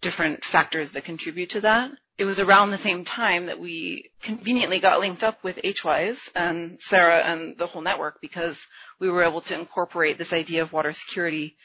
different 0.00 0.44
factors 0.44 0.90
that 0.92 1.04
contribute 1.04 1.50
to 1.50 1.60
that. 1.60 1.92
It 2.18 2.24
was 2.24 2.38
around 2.38 2.70
the 2.70 2.78
same 2.78 3.04
time 3.04 3.46
that 3.46 3.58
we 3.58 4.10
conveniently 4.22 4.80
got 4.80 5.00
linked 5.00 5.24
up 5.24 5.42
with 5.42 5.56
HWise 5.62 6.28
and 6.34 6.80
Sera 6.80 7.18
and 7.18 7.56
the 7.56 7.66
whole 7.66 7.82
network 7.82 8.20
because 8.20 8.64
we 9.00 9.08
were 9.08 9.22
able 9.22 9.40
to 9.42 9.58
incorporate 9.58 10.18
this 10.18 10.32
idea 10.32 10.62
of 10.62 10.72
water 10.72 10.92
security 10.92 11.56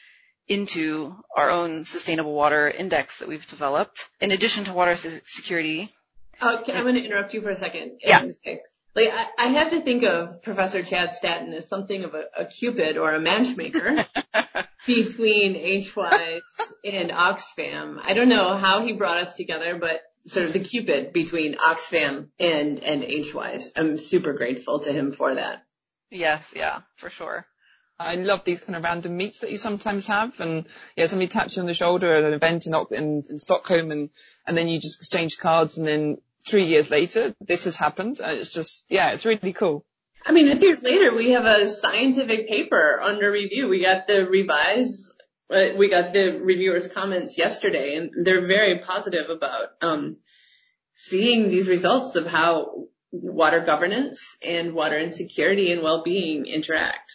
into 0.48 1.14
our 1.36 1.50
own 1.50 1.84
sustainable 1.84 2.32
water 2.32 2.68
index 2.68 3.18
that 3.18 3.28
we've 3.28 3.46
developed. 3.46 4.08
In 4.20 4.32
addition 4.32 4.64
to 4.64 4.72
water 4.72 4.96
security. 4.96 5.94
Uh, 6.40 6.62
I'm 6.66 6.82
going 6.82 6.94
to 6.94 7.04
interrupt 7.04 7.34
you 7.34 7.40
for 7.40 7.50
a 7.50 7.56
second. 7.56 7.98
Yeah. 8.02 8.24
Like 8.94 9.10
I, 9.12 9.26
I, 9.38 9.46
have 9.48 9.70
to 9.70 9.80
think 9.80 10.02
of 10.02 10.42
Professor 10.42 10.82
Chad 10.82 11.14
Staddon 11.14 11.52
as 11.52 11.68
something 11.68 12.04
of 12.04 12.14
a, 12.14 12.24
a 12.36 12.44
cupid 12.46 12.96
or 12.96 13.12
a 13.12 13.20
matchmaker 13.20 14.06
between 14.86 15.54
HWise 15.54 16.40
and 16.84 17.10
Oxfam. 17.10 18.00
I 18.02 18.14
don't 18.14 18.28
know 18.28 18.56
how 18.56 18.84
he 18.84 18.94
brought 18.94 19.18
us 19.18 19.34
together, 19.34 19.78
but 19.78 20.00
sort 20.26 20.46
of 20.46 20.52
the 20.52 20.60
cupid 20.60 21.12
between 21.12 21.56
Oxfam 21.56 22.28
and 22.38 22.82
and 22.82 23.02
HWise. 23.02 23.72
I'm 23.76 23.98
super 23.98 24.32
grateful 24.32 24.80
to 24.80 24.92
him 24.92 25.12
for 25.12 25.34
that. 25.34 25.64
Yes, 26.10 26.46
yeah, 26.54 26.80
for 26.96 27.10
sure. 27.10 27.46
I 28.00 28.14
love 28.14 28.44
these 28.44 28.60
kind 28.60 28.76
of 28.76 28.84
random 28.84 29.16
meets 29.16 29.40
that 29.40 29.50
you 29.50 29.58
sometimes 29.58 30.06
have, 30.06 30.38
and 30.38 30.66
yeah, 30.96 31.06
somebody 31.06 31.28
taps 31.28 31.56
you 31.56 31.62
on 31.62 31.66
the 31.66 31.74
shoulder 31.74 32.16
at 32.16 32.24
an 32.24 32.32
event 32.32 32.66
in, 32.66 32.74
in, 32.92 33.24
in 33.28 33.40
Stockholm, 33.40 33.90
and 33.90 34.10
and 34.46 34.56
then 34.56 34.68
you 34.68 34.80
just 34.80 35.00
exchange 35.00 35.38
cards, 35.38 35.78
and 35.78 35.86
then 35.86 36.18
three 36.46 36.66
years 36.66 36.90
later, 36.90 37.34
this 37.40 37.64
has 37.64 37.76
happened. 37.76 38.20
And 38.20 38.38
it's 38.38 38.50
just 38.50 38.84
yeah, 38.88 39.10
it's 39.10 39.24
really 39.24 39.52
cool. 39.52 39.84
I 40.24 40.32
mean, 40.32 40.46
years 40.60 40.82
later, 40.82 41.14
we 41.14 41.30
have 41.30 41.44
a 41.44 41.68
scientific 41.68 42.48
paper 42.48 43.00
under 43.00 43.30
review. 43.30 43.68
We 43.68 43.82
got 43.82 44.06
the 44.06 44.26
revise, 44.26 45.10
uh, 45.10 45.17
we 45.48 45.88
got 45.88 46.12
the 46.12 46.38
reviewers' 46.40 46.86
comments 46.86 47.38
yesterday, 47.38 47.96
and 47.96 48.10
they're 48.24 48.46
very 48.46 48.78
positive 48.80 49.30
about 49.30 49.68
um, 49.80 50.16
seeing 50.94 51.48
these 51.48 51.68
results 51.68 52.16
of 52.16 52.26
how 52.26 52.86
water 53.10 53.60
governance 53.60 54.36
and 54.42 54.74
water 54.74 54.98
insecurity 54.98 55.72
and 55.72 55.82
well-being 55.82 56.46
interact. 56.46 57.12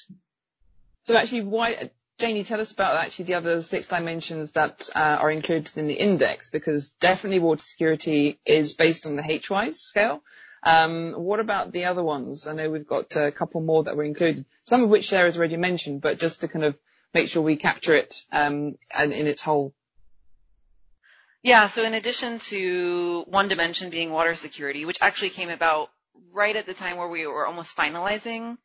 So 1.03 1.15
actually, 1.15 1.43
why, 1.43 1.91
Jaynie, 2.19 2.45
tell 2.45 2.61
us 2.61 2.71
about 2.71 2.95
actually 2.95 3.25
the 3.25 3.35
other 3.35 3.61
six 3.61 3.87
dimensions 3.87 4.53
that 4.53 4.89
uh, 4.95 4.99
are 4.99 5.29
included 5.29 5.77
in 5.77 5.87
the 5.87 5.93
index, 5.93 6.49
because 6.49 6.91
definitely 6.99 7.39
water 7.39 7.63
security 7.63 8.39
is 8.45 8.73
based 8.73 9.05
on 9.05 9.15
the 9.15 9.21
HWISE 9.21 9.79
scale. 9.79 10.23
Um, 10.65 11.11
what 11.11 11.41
about 11.41 11.73
the 11.73 11.85
other 11.85 12.03
ones? 12.03 12.47
I 12.47 12.53
know 12.53 12.69
we've 12.69 12.87
got 12.87 13.15
a 13.17 13.31
couple 13.31 13.61
more 13.61 13.83
that 13.83 13.97
were 13.97 14.05
included, 14.05 14.45
some 14.63 14.81
of 14.81 14.89
which 14.89 15.09
Sera's 15.09 15.37
already 15.37 15.57
mentioned, 15.57 16.01
but 16.01 16.19
just 16.19 16.41
to 16.41 16.47
kind 16.47 16.63
of 16.63 16.77
make 17.13 17.29
sure 17.29 17.41
we 17.41 17.55
capture 17.57 17.95
it 17.95 18.15
um, 18.31 18.75
in 18.97 19.27
its 19.27 19.41
whole. 19.41 19.73
Yeah, 21.43 21.67
so 21.67 21.83
in 21.83 21.93
addition 21.93 22.39
to 22.39 23.25
one 23.27 23.49
dimension 23.49 23.89
being 23.89 24.11
water 24.11 24.35
security, 24.35 24.85
which 24.85 24.97
actually 25.01 25.29
came 25.29 25.49
about 25.49 25.89
right 26.33 26.55
at 26.55 26.65
the 26.65 26.73
time 26.73 26.97
where 26.97 27.09
we 27.09 27.27
were 27.27 27.45
almost 27.45 27.75
finalizing 27.75 28.57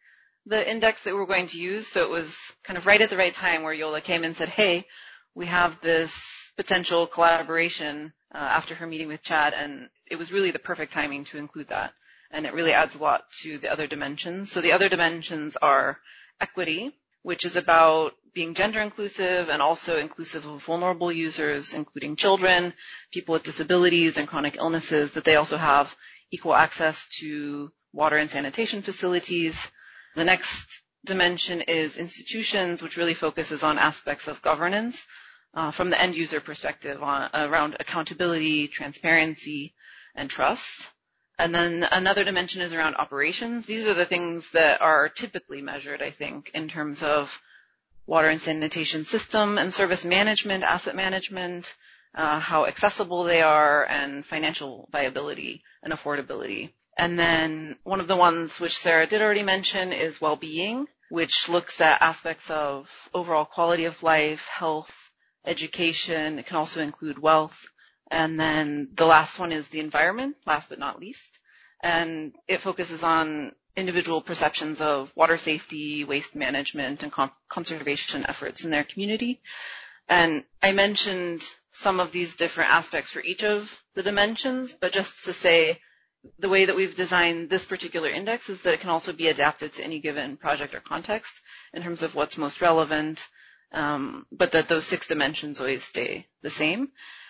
the 0.46 0.68
index 0.68 1.02
that 1.02 1.12
we 1.12 1.18
were 1.18 1.26
going 1.26 1.48
to 1.48 1.58
use. 1.58 1.88
So 1.88 2.02
it 2.04 2.10
was 2.10 2.38
kind 2.64 2.76
of 2.76 2.86
right 2.86 3.00
at 3.00 3.10
the 3.10 3.16
right 3.16 3.34
time 3.34 3.62
where 3.62 3.74
Jola 3.74 4.02
came 4.02 4.24
and 4.24 4.36
said, 4.36 4.48
hey, 4.48 4.86
we 5.34 5.46
have 5.46 5.80
this 5.80 6.52
potential 6.56 7.06
collaboration 7.06 8.12
uh, 8.34 8.38
after 8.38 8.74
her 8.74 8.86
meeting 8.86 9.08
with 9.08 9.22
Chad, 9.22 9.54
and 9.54 9.88
it 10.06 10.16
was 10.16 10.32
really 10.32 10.50
the 10.50 10.58
perfect 10.58 10.92
timing 10.92 11.24
to 11.24 11.38
include 11.38 11.68
that. 11.68 11.92
And 12.30 12.46
it 12.46 12.54
really 12.54 12.72
adds 12.72 12.94
a 12.94 12.98
lot 12.98 13.24
to 13.42 13.58
the 13.58 13.70
other 13.70 13.86
dimensions. 13.86 14.52
So 14.52 14.60
the 14.60 14.72
other 14.72 14.88
dimensions 14.88 15.56
are 15.56 15.98
equity, 16.40 16.92
which 17.22 17.44
is 17.44 17.56
about 17.56 18.14
being 18.35 18.54
gender 18.54 18.80
inclusive 18.80 19.49
and 19.49 19.61
also 19.62 19.99
inclusive 19.99 20.47
of 20.47 20.62
vulnerable 20.62 21.11
users, 21.12 21.75
including 21.75 22.16
children, 22.16 22.73
people 23.12 23.32
with 23.32 23.42
disabilities 23.42 24.16
and 24.16 24.28
chronic 24.28 24.56
illnesses, 24.56 25.12
that 25.12 25.25
they 25.25 25.37
also 25.37 25.56
have 25.56 25.94
equal 26.30 26.54
access 26.54 27.06
to 27.20 27.70
water 27.92 28.16
and 28.16 28.30
sanitation 28.30 28.82
facilities, 28.82 29.70
the 30.14 30.25
next 30.25 30.82
dimension 31.04 31.62
is 31.62 31.97
institutions, 31.97 32.82
which 32.82 32.97
really 32.97 33.14
focuses 33.14 33.62
on 33.62 33.78
aspects 33.78 34.28
of 34.28 34.42
governance 34.42 35.06
uh, 35.54 35.70
from 35.70 35.90
the 35.90 36.00
end 36.00 36.14
user 36.14 36.40
perspective 36.40 37.02
on, 37.02 37.30
around 37.35 37.76
accountability, 37.80 38.68
transparency, 38.68 39.75
and 40.14 40.28
trust. 40.28 40.90
And 41.38 41.54
then 41.54 41.87
another 41.92 42.25
dimension 42.25 42.62
is 42.62 42.73
around 42.73 42.97
operations. 42.97 43.64
These 43.64 43.87
are 43.87 43.94
the 43.94 44.04
things 44.04 44.50
that 44.50 44.82
are 44.82 45.08
typically 45.08 45.62
measured, 45.62 46.02
I 46.02 46.11
think, 46.11 46.50
in 46.52 46.68
terms 46.68 47.02
of 47.02 47.40
water 48.08 48.28
and 48.28 48.40
sanitation 48.40 49.04
system 49.04 49.58
and 49.58 49.72
service 49.72 50.04
management, 50.04 50.64
asset 50.64 50.96
management, 50.96 51.76
uh, 52.14 52.40
how 52.40 52.64
accessible 52.64 53.24
they 53.24 53.42
are, 53.42 53.84
and 53.84 54.24
financial 54.24 54.88
viability 54.90 55.62
and 55.82 55.92
affordability. 55.92 56.70
And 56.96 57.18
then 57.18 57.76
one 57.84 58.00
of 58.00 58.08
the 58.08 58.16
ones 58.16 58.58
which 58.58 58.78
Sera 58.78 59.06
did 59.06 59.20
already 59.20 59.42
mention 59.42 59.92
is 59.92 60.20
well-being, 60.22 60.86
which 61.10 61.50
looks 61.50 61.80
at 61.82 62.00
aspects 62.00 62.50
of 62.50 62.88
overall 63.12 63.44
quality 63.44 63.84
of 63.84 64.02
life, 64.02 64.48
health, 64.48 64.90
education. 65.44 66.38
It 66.38 66.46
can 66.46 66.56
also 66.56 66.80
include 66.80 67.18
wealth. 67.18 67.68
And 68.10 68.40
then 68.40 68.88
the 68.94 69.06
last 69.06 69.38
one 69.38 69.52
is 69.52 69.68
the 69.68 69.80
environment, 69.80 70.36
last 70.46 70.70
but 70.70 70.78
not 70.78 70.98
least. 70.98 71.38
And 71.82 72.32
it 72.48 72.62
focuses 72.62 73.02
on 73.02 73.52
individual 73.78 74.20
perceptions 74.20 74.80
of 74.80 75.12
water 75.14 75.37
safety, 75.38 76.04
waste 76.04 76.35
management, 76.35 77.02
and 77.02 77.12
conservation 77.49 78.26
efforts 78.26 78.64
in 78.64 78.70
their 78.70 78.85
community. 78.85 79.40
And 80.08 80.44
I 80.62 80.73
mentioned 80.73 81.42
some 81.73 82.00
of 82.00 82.12
these 82.12 82.35
different 82.37 82.70
aspects 82.70 83.11
for 83.11 83.23
each 83.23 83.44
of 83.44 83.82
the 83.94 84.02
dimensions, 84.02 84.73
but 84.73 84.92
just 84.92 85.25
to 85.25 85.32
say 85.32 85.80
the 86.38 86.49
way 86.49 86.64
that 86.64 86.75
we've 86.76 86.97
designed 86.97 87.49
this 87.50 87.64
particular 87.64 88.08
index 88.08 88.49
is 88.49 88.61
that 88.62 88.75
it 88.75 88.80
can 88.80 88.90
also 88.90 89.12
be 89.12 89.28
adapted 89.28 89.73
to 89.75 89.85
any 89.85 90.00
given 90.00 90.37
project 90.37 90.75
or 90.75 90.80
context 90.80 91.40
in 91.73 91.82
terms 91.82 92.02
of 92.02 92.14
what's 92.14 92.37
most 92.38 92.61
relevant, 92.61 93.26
um, 93.73 94.26
but 94.32 94.52
that 94.52 94.68
those 94.68 94.87
six 94.87 95.06
dimensions 95.06 95.61
always 95.61 95.85
stay 95.85 96.26
the 96.42 96.50
same. 96.50 96.88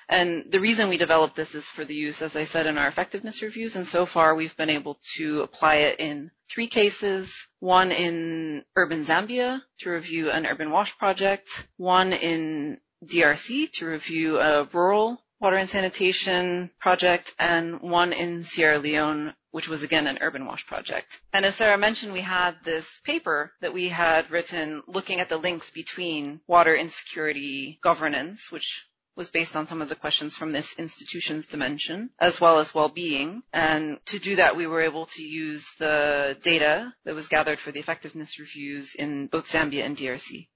And 0.09 0.51
the 0.51 0.61
reason 0.61 0.89
we 0.89 0.97
developed 0.97 1.37
this 1.37 1.55
is 1.55 1.65
for 1.65 1.85
the 1.85 1.95
use, 1.95 2.23
as 2.23 2.35
I 2.35 2.45
said, 2.45 2.67
in 2.67 2.79
our 2.79 2.87
effectiveness 2.87 3.43
reviews. 3.43 3.77
And 3.77 3.87
so 3.87 4.07
far, 4.07 4.35
we've 4.35 4.57
been 4.57 4.71
able 4.71 4.99
to 5.17 5.43
apply 5.43 5.77
it 5.77 6.01
in 6.01 6.31
three 6.49 6.67
cases. 6.67 7.47
One 7.61 7.93
in 7.93 8.65
urban 8.75 9.05
Zambia 9.05 9.61
to 9.81 9.91
review 9.91 10.31
an 10.31 10.47
urban 10.47 10.71
wash 10.71 10.97
project. 10.97 11.69
One 11.77 12.13
in 12.13 12.79
DRC 13.05 13.71
to 13.73 13.87
review 13.87 14.41
a 14.41 14.65
rural 14.65 15.23
water 15.41 15.57
and 15.57 15.69
sanitation 15.69 16.71
project 16.81 17.35
and 17.39 17.81
one 17.81 18.13
in 18.13 18.43
Sierra 18.43 18.79
Leone, 18.79 19.35
which 19.53 19.69
was 19.69 19.83
again 19.83 20.07
an 20.07 20.19
urban 20.21 20.45
wash 20.45 20.67
project. 20.67 21.21
And 21.33 21.45
as 21.45 21.55
Sera 21.55 21.79
mentioned, 21.79 22.13
we 22.13 22.23
had 22.23 22.57
this 22.65 22.99
paper 23.05 23.53
that 23.61 23.73
we 23.73 23.89
had 23.89 24.31
written 24.31 24.83
looking 24.89 25.21
at 25.21 25.29
the 25.29 25.37
links 25.37 25.71
between 25.71 26.41
water 26.49 26.75
insecurity 26.75 27.79
governance, 27.83 28.51
which 28.51 28.88
was 29.19 29.29
based 29.31 29.57
on 29.57 29.67
some 29.67 29.83
of 29.83 29.89
the 29.89 29.97
questions 29.97 30.37
from 30.37 30.53
this 30.53 30.75
institution's 30.79 31.47
dimension, 31.47 32.09
as 32.21 32.41
well 32.41 32.61
as 32.61 32.73
well-being. 32.73 33.43
And 33.53 33.99
to 34.07 34.21
do 34.21 34.37
that, 34.37 34.57
we 34.57 34.69
were 34.69 34.81
able 34.81 35.07
to 35.07 35.23
use 35.23 35.75
the 35.81 36.39
data 36.43 36.95
that 37.05 37.17
was 37.17 37.27
gathered 37.27 37.59
for 37.59 37.73
the 37.73 37.81
effectiveness 37.81 38.39
reviews 38.39 38.95
in 38.95 39.27
both 39.27 39.49
Zambia 39.49 39.85
and 39.85 39.97
DRC. 39.97 40.49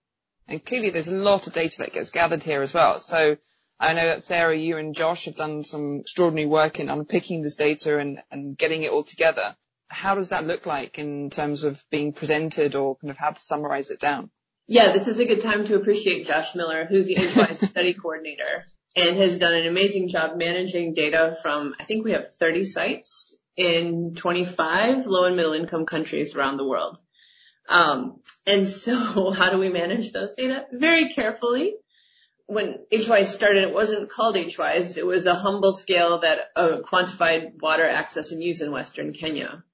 And 0.47 0.65
clearly 0.65 0.91
there's 0.91 1.09
a 1.09 1.15
lot 1.15 1.49
of 1.49 1.53
data 1.53 1.79
that 1.79 1.93
gets 1.93 2.11
gathered 2.11 2.45
here 2.45 2.63
as 2.63 2.73
well. 2.73 3.01
So 3.01 3.37
I 3.81 3.95
know 3.95 4.07
that 4.07 4.23
Sera, 4.23 4.57
you 4.57 4.79
and 4.79 4.95
Josh 4.95 5.25
have 5.25 5.35
done 5.35 5.65
some 5.65 5.99
extraordinary 6.01 6.47
work 6.47 6.79
in 6.79 6.89
unpicking 6.89 7.43
this 7.43 7.57
data 7.57 7.99
and, 7.99 8.23
and 8.31 8.57
getting 8.57 8.85
it 8.85 8.93
all 8.93 9.03
together. 9.03 9.57
How 9.89 10.15
does 10.15 10.29
that 10.29 10.47
look 10.47 10.67
like 10.67 11.01
in 11.01 11.31
terms 11.31 11.65
of 11.65 11.85
being 11.91 12.13
presented 12.13 12.77
or 12.77 12.97
kind 12.97 13.11
of 13.11 13.19
how 13.19 13.31
to 13.31 13.41
summarize 13.41 13.91
it 13.91 13.99
down? 13.99 14.31
Yeah, 14.73 14.93
this 14.93 15.07
is 15.07 15.19
a 15.19 15.27
good 15.27 15.43
time 15.43 15.67
to 15.67 15.75
appreciate 15.75 16.27
Josh 16.27 16.55
Miller, 16.55 16.87
who's 16.87 17.07
the 17.07 17.17
HWISE 17.17 17.69
study 17.69 17.93
coordinator 17.93 18.65
and 18.97 19.19
has 19.19 19.37
done 19.37 19.53
an 19.53 19.67
amazing 19.67 20.09
job 20.09 20.39
managing 20.39 20.95
data 20.95 21.37
from, 21.43 21.75
I 21.79 21.85
think 21.85 22.07
we 22.07 22.13
have 22.13 22.35
30 22.37 22.65
sites 22.65 23.37
in 23.55 24.15
25 24.15 25.07
low 25.07 25.27
and 25.27 25.37
middle 25.37 25.53
income 25.53 25.85
countries 25.85 26.35
around 26.35 26.57
the 26.57 26.65
world. 26.65 26.97
Um, 27.69 28.23
and 28.47 28.67
so 28.67 29.31
how 29.37 29.51
do 29.51 29.59
we 29.59 29.69
manage 29.69 30.11
those 30.11 30.33
data? 30.33 30.65
Very 30.73 31.11
carefully 31.11 31.75
when 32.47 32.79
HWISE 32.91 33.27
started, 33.27 33.65
it 33.65 33.75
wasn't 33.75 34.09
called 34.09 34.37
HWISE. 34.37 34.97
It 34.97 35.07
was 35.07 35.27
a 35.27 35.35
humble 35.35 35.75
scale 35.75 36.21
that 36.21 36.49
uh, 36.57 36.79
quantified 36.83 37.61
water 37.61 37.87
access 37.87 38.33
and 38.33 38.43
use 38.43 38.63
in 38.63 38.73
Western 38.73 39.13
Kenya. 39.13 39.65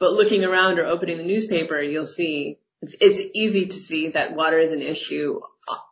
But 0.00 0.14
looking 0.14 0.44
around 0.44 0.80
or 0.80 0.86
opening 0.86 1.16
the 1.16 1.22
newspaper, 1.22 1.80
you'll 1.80 2.06
see 2.06 2.58
it's 2.82 3.22
easy 3.34 3.66
to 3.66 3.78
see 3.78 4.08
that 4.08 4.34
water 4.34 4.58
is 4.58 4.72
an 4.72 4.82
issue 4.82 5.40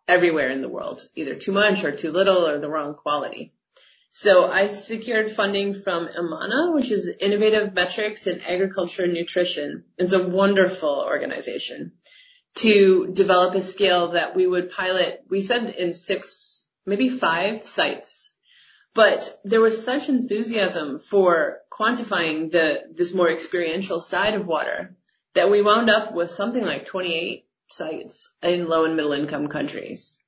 everywhere 0.08 0.50
in 0.50 0.62
the 0.62 0.68
world, 0.68 1.02
either 1.14 1.34
too 1.34 1.52
much 1.52 1.84
or 1.84 1.92
too 1.92 2.12
little 2.12 2.46
or 2.46 2.58
the 2.58 2.68
wrong 2.68 2.94
quality. 2.94 3.52
So 4.12 4.46
I 4.46 4.68
secured 4.68 5.32
funding 5.32 5.74
from 5.74 6.08
IMMANA, 6.08 6.74
which 6.74 6.90
is 6.90 7.14
Innovative 7.20 7.74
Metrics 7.74 8.26
in 8.26 8.40
Agriculture 8.40 9.04
and 9.04 9.12
Nutrition. 9.12 9.84
It's 9.98 10.14
a 10.14 10.26
wonderful 10.26 11.04
organization 11.06 11.92
to 12.56 13.08
develop 13.12 13.54
a 13.54 13.60
scale 13.60 14.12
that 14.12 14.34
we 14.34 14.46
would 14.46 14.70
pilot, 14.70 15.22
we 15.28 15.42
said 15.42 15.68
in 15.68 15.92
six, 15.92 16.64
maybe 16.86 17.10
five 17.10 17.64
sites. 17.64 18.30
But 18.94 19.38
there 19.44 19.60
was 19.60 19.84
such 19.84 20.08
enthusiasm 20.08 20.98
for 20.98 21.58
quantifying 21.70 22.50
the, 22.50 22.84
this 22.94 23.12
more 23.12 23.30
experiential 23.30 24.00
side 24.00 24.34
of 24.34 24.46
water 24.46 24.96
that 25.36 25.50
we 25.50 25.62
wound 25.62 25.88
up 25.88 26.12
with 26.12 26.30
something 26.30 26.64
like 26.64 26.86
28 26.86 27.46
sites 27.68 28.32
in 28.42 28.68
low 28.68 28.84
and 28.84 28.96
middle 28.96 29.12
income 29.12 29.48
countries. 29.48 30.18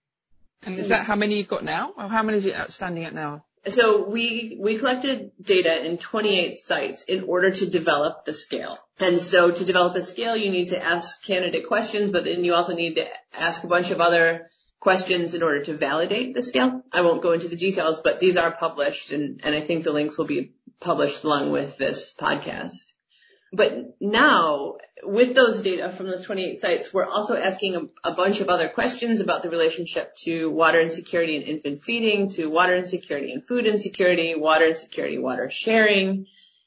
And 0.63 0.79
is 0.79 0.89
that 0.89 1.05
how 1.05 1.17
many 1.17 1.37
you've 1.37 1.49
got 1.49 1.65
now? 1.65 1.93
Or 1.97 2.09
how 2.09 2.23
many 2.23 2.39
is 2.39 2.47
it 2.47 2.55
outstanding 2.55 3.05
at 3.05 3.15
now? 3.15 3.45
So 3.67 4.09
we, 4.09 4.57
we 4.61 4.79
collected 4.79 5.33
data 5.41 5.85
in 5.85 5.99
28 5.99 6.59
sites 6.59 7.03
in 7.03 7.25
order 7.25 7.51
to 7.51 7.67
develop 7.67 8.25
the 8.25 8.35
scale. 8.35 8.79
And 9.01 9.21
so 9.21 9.51
to 9.51 9.65
develop 9.65 9.95
a 9.97 10.03
scale, 10.03 10.37
you 10.37 10.51
need 10.51 10.69
to 10.69 10.83
ask 10.83 11.23
candidate 11.25 11.67
questions, 11.67 12.11
but 12.11 12.25
then 12.25 12.45
you 12.45 12.55
also 12.55 12.75
need 12.75 12.97
to 12.97 13.07
ask 13.33 13.65
a 13.65 13.69
bunch 13.69 13.91
of 13.91 14.01
other 14.01 14.49
questions 14.81 15.35
in 15.35 15.43
order 15.43 15.65
to 15.65 15.75
validate 15.75 16.35
the 16.35 16.43
scale. 16.43 16.83
I 16.93 17.03
won't 17.03 17.23
go 17.23 17.33
into 17.33 17.49
the 17.49 17.57
details, 17.57 18.01
but 18.01 18.21
these 18.21 18.37
are 18.37 18.51
published 18.51 19.13
and, 19.13 19.41
and 19.43 19.55
I 19.55 19.61
think 19.61 19.85
the 19.85 19.93
links 19.93 20.19
will 20.19 20.27
be 20.27 20.53
published 20.81 21.25
along 21.25 21.51
with 21.51 21.77
this 21.79 22.15
podcast. 22.19 22.93
But 23.53 23.97
now, 23.99 24.77
with 25.03 25.35
those 25.35 25.63
data 25.63 25.91
from 25.91 26.07
those 26.07 26.23
28 26.23 26.59
sites, 26.59 26.93
we're 26.93 27.07
also 27.07 27.35
asking 27.35 27.91
a, 28.05 28.13
bunch 28.13 28.41
of 28.41 28.49
other 28.51 28.69
questions 28.69 29.21
about 29.21 29.43
the 29.43 29.49
relationship 29.49 30.15
to 30.25 30.51
water 30.51 30.81
insecurity 30.81 31.37
and 31.37 31.45
infant 31.47 31.81
feeding, 31.81 32.29
to 32.31 32.47
water 32.49 32.77
insecurity 32.77 33.33
and 33.33 33.45
food 33.45 33.67
insecurity, 33.67 34.35
water 34.35 34.67
insecurity, 34.67 35.19
water 35.19 35.49
sharing. 35.49 36.27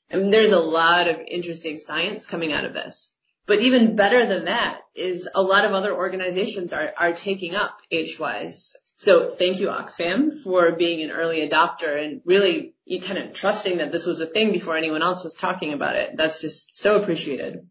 And 0.10 0.34
there's 0.34 0.52
a 0.52 0.60
lot 0.60 1.08
of 1.08 1.18
interesting 1.28 1.78
science 1.78 2.26
coming 2.26 2.52
out 2.52 2.66
of 2.66 2.74
this. 2.74 3.12
But 3.46 3.60
even 3.60 3.96
better 3.96 4.26
than 4.26 4.46
that 4.46 4.80
is 4.96 5.30
a 5.34 5.42
lot 5.42 5.66
of 5.66 5.74
other 5.74 5.96
organizations 5.96 6.74
are, 6.74 6.94
are 6.98 7.14
taking 7.14 7.56
up 7.56 7.78
HWISE. 7.92 8.76
So 9.02 9.32
thank 9.32 9.60
you, 9.60 9.70
Oxfam, 9.70 10.44
for 10.44 10.74
being 10.74 11.02
an 11.02 11.10
early 11.10 11.40
adopter 11.50 12.00
and 12.00 12.22
really 12.24 12.76
kind 13.04 13.18
of 13.18 13.34
trusting 13.34 13.80
that 13.80 13.92
this 13.92 14.06
was 14.06 14.22
a 14.22 14.28
thing 14.28 14.52
before 14.52 14.78
anyone 14.78 15.02
else 15.02 15.24
was 15.24 15.34
talking 15.34 15.74
about 15.74 15.96
it. 15.96 16.16
That's 16.18 16.40
just 16.40 16.76
so 16.76 17.02
appreciated. 17.02 17.68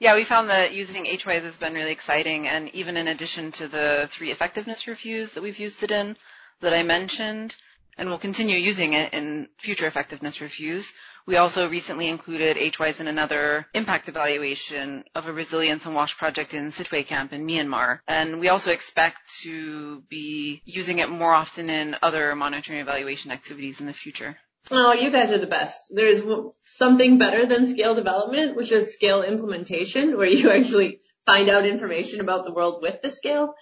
Yeah, 0.00 0.16
we 0.16 0.24
found 0.24 0.50
that 0.50 0.74
using 0.74 1.04
HWISE 1.04 1.42
has 1.42 1.56
been 1.56 1.74
really 1.74 1.92
exciting, 1.92 2.48
and 2.48 2.74
even 2.74 2.96
in 2.96 3.06
addition 3.06 3.52
to 3.52 3.68
the 3.68 4.08
three 4.10 4.32
effectiveness 4.32 4.88
reviews 4.88 5.34
that 5.34 5.44
we've 5.44 5.60
used 5.60 5.84
it 5.84 5.92
in 5.92 6.16
that 6.60 6.74
I 6.74 6.82
mentioned, 6.82 7.54
and 7.98 8.08
we'll 8.08 8.18
continue 8.18 8.56
using 8.56 8.94
it 8.94 9.12
in 9.12 9.48
future 9.58 9.86
effectiveness 9.86 10.40
reviews, 10.40 10.92
we 11.26 11.36
also 11.36 11.68
recently 11.68 12.08
included 12.08 12.56
HWISE 12.56 13.00
in 13.00 13.06
another 13.06 13.66
impact 13.74 14.08
evaluation 14.08 15.04
of 15.14 15.26
a 15.26 15.32
resilience 15.32 15.84
and 15.84 15.94
wash 15.94 16.16
project 16.16 16.54
in 16.54 16.70
Sittwe 16.70 17.04
camp 17.06 17.34
in 17.34 17.46
Myanmar. 17.46 17.98
And 18.08 18.40
we 18.40 18.48
also 18.48 18.70
expect 18.70 19.18
to 19.42 20.00
be 20.08 20.62
using 20.64 21.00
it 21.00 21.10
more 21.10 21.34
often 21.34 21.68
in 21.68 21.96
other 22.00 22.34
monitoring 22.34 22.80
evaluation 22.80 23.30
activities 23.30 23.80
in 23.80 23.86
the 23.86 23.92
future. 23.92 24.38
Oh, 24.70 24.94
you 24.94 25.10
guys 25.10 25.30
are 25.30 25.38
the 25.38 25.46
best. 25.46 25.92
There's 25.94 26.22
something 26.62 27.18
better 27.18 27.44
than 27.44 27.66
scale 27.66 27.94
development, 27.94 28.56
which 28.56 28.72
is 28.72 28.94
scale 28.94 29.22
implementation, 29.22 30.16
where 30.16 30.28
you 30.28 30.50
actually 30.50 31.00
find 31.26 31.50
out 31.50 31.66
information 31.66 32.20
about 32.20 32.46
the 32.46 32.54
world 32.54 32.80
with 32.80 33.02
the 33.02 33.10
scale. 33.10 33.54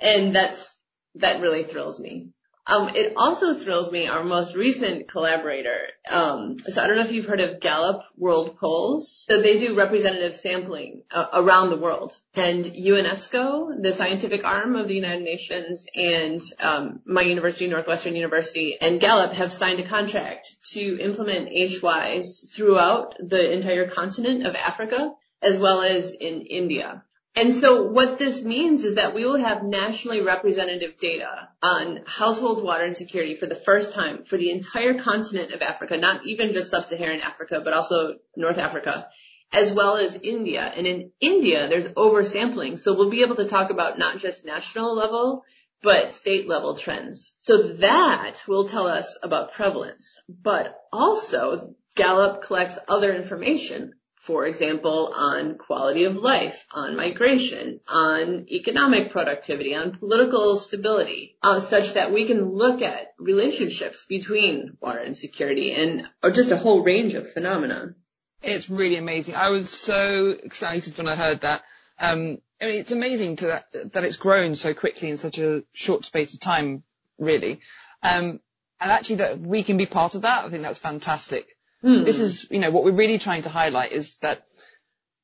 And 0.00 0.34
that's, 0.34 0.76
that 1.16 1.40
really 1.40 1.62
thrills 1.62 2.00
me. 2.00 2.30
Um, 2.64 2.90
it 2.94 3.14
also 3.16 3.54
thrills 3.54 3.90
me, 3.90 4.06
our 4.06 4.22
most 4.22 4.54
recent 4.54 5.08
collaborator. 5.08 5.88
Um, 6.08 6.58
so 6.58 6.82
I 6.82 6.86
don't 6.86 6.96
know 6.96 7.02
if 7.02 7.10
you've 7.10 7.26
heard 7.26 7.40
of 7.40 7.58
Gallup 7.58 8.04
World 8.16 8.56
Polls. 8.58 9.24
So 9.28 9.42
they 9.42 9.58
do 9.58 9.74
representative 9.74 10.34
sampling 10.34 11.02
uh, 11.10 11.26
around 11.32 11.70
the 11.70 11.76
world. 11.76 12.16
And 12.34 12.64
UNESCO, 12.64 13.82
the 13.82 13.92
scientific 13.92 14.44
arm 14.44 14.76
of 14.76 14.86
the 14.86 14.94
United 14.94 15.24
Nations, 15.24 15.86
and 15.94 16.40
um, 16.60 17.00
my 17.04 17.22
university, 17.22 17.66
Northwestern 17.66 18.14
University, 18.14 18.78
and 18.80 19.00
Gallup 19.00 19.32
have 19.32 19.52
signed 19.52 19.80
a 19.80 19.84
contract 19.84 20.56
to 20.72 21.00
implement 21.00 21.48
HWISE 21.48 22.52
throughout 22.54 23.16
the 23.18 23.52
entire 23.52 23.88
continent 23.88 24.46
of 24.46 24.54
Africa, 24.54 25.12
as 25.42 25.58
well 25.58 25.82
as 25.82 26.12
in 26.12 26.42
India. 26.42 27.02
And 27.34 27.54
so 27.54 27.84
what 27.84 28.18
this 28.18 28.42
means 28.42 28.84
is 28.84 28.96
that 28.96 29.14
we 29.14 29.24
will 29.24 29.38
have 29.38 29.62
nationally 29.62 30.20
representative 30.20 30.98
data 30.98 31.48
on 31.62 32.00
household 32.06 32.62
water 32.62 32.84
insecurity 32.84 33.36
for 33.36 33.46
the 33.46 33.54
first 33.54 33.94
time 33.94 34.24
for 34.24 34.36
the 34.36 34.50
entire 34.50 34.98
continent 34.98 35.52
of 35.52 35.62
Africa, 35.62 35.96
not 35.96 36.26
even 36.26 36.52
just 36.52 36.70
sub-Saharan 36.70 37.20
Africa, 37.20 37.62
but 37.64 37.72
also 37.72 38.16
North 38.36 38.58
Africa, 38.58 39.08
as 39.50 39.72
well 39.72 39.96
as 39.96 40.14
India. 40.14 40.60
And 40.60 40.86
in 40.86 41.12
India, 41.20 41.68
there's 41.68 41.88
oversampling. 41.88 42.78
So 42.78 42.94
we'll 42.94 43.08
be 43.08 43.22
able 43.22 43.36
to 43.36 43.48
talk 43.48 43.70
about 43.70 43.98
not 43.98 44.18
just 44.18 44.44
national 44.44 44.94
level, 44.94 45.44
but 45.82 46.12
state 46.12 46.46
level 46.46 46.76
trends. 46.76 47.32
So 47.40 47.74
that 47.74 48.42
will 48.46 48.68
tell 48.68 48.86
us 48.86 49.18
about 49.22 49.52
prevalence, 49.52 50.20
but 50.28 50.78
also 50.92 51.74
Gallup 51.94 52.42
collects 52.42 52.78
other 52.88 53.14
information 53.14 53.94
for 54.22 54.46
example, 54.46 55.12
on 55.12 55.58
quality 55.58 56.04
of 56.04 56.16
life, 56.16 56.64
on 56.72 56.96
migration, 56.96 57.80
on 57.88 58.46
economic 58.48 59.10
productivity, 59.10 59.74
on 59.74 59.90
political 59.90 60.56
stability, 60.56 61.36
uh, 61.42 61.58
such 61.58 61.94
that 61.94 62.12
we 62.12 62.24
can 62.24 62.52
look 62.52 62.82
at 62.82 63.14
relationships 63.18 64.06
between 64.08 64.76
water 64.80 65.00
and 65.00 65.16
security 65.16 65.72
and 65.72 66.08
or 66.22 66.30
just 66.30 66.52
a 66.52 66.56
whole 66.56 66.84
range 66.84 67.14
of 67.14 67.32
phenomena. 67.32 67.96
It's 68.42 68.70
really 68.70 68.96
amazing. 68.96 69.34
I 69.34 69.48
was 69.48 69.68
so 69.68 70.30
excited 70.30 70.96
when 70.96 71.08
I 71.08 71.16
heard 71.16 71.40
that. 71.40 71.62
Um, 71.98 72.38
I 72.60 72.66
mean, 72.66 72.78
it's 72.78 72.92
amazing 72.92 73.36
to 73.36 73.46
that, 73.46 73.92
that 73.92 74.04
it's 74.04 74.16
grown 74.16 74.54
so 74.54 74.72
quickly 74.72 75.10
in 75.10 75.16
such 75.16 75.40
a 75.40 75.64
short 75.72 76.04
space 76.04 76.32
of 76.32 76.38
time, 76.38 76.84
really. 77.18 77.58
Um, 78.04 78.38
and 78.80 78.92
actually 78.92 79.16
that 79.16 79.40
we 79.40 79.64
can 79.64 79.78
be 79.78 79.86
part 79.86 80.14
of 80.14 80.22
that, 80.22 80.44
I 80.44 80.48
think 80.48 80.62
that's 80.62 80.78
fantastic. 80.78 81.56
Mm. 81.84 82.04
This 82.04 82.20
is, 82.20 82.46
you 82.50 82.60
know, 82.60 82.70
what 82.70 82.84
we're 82.84 82.92
really 82.92 83.18
trying 83.18 83.42
to 83.42 83.48
highlight 83.48 83.92
is 83.92 84.18
that 84.18 84.46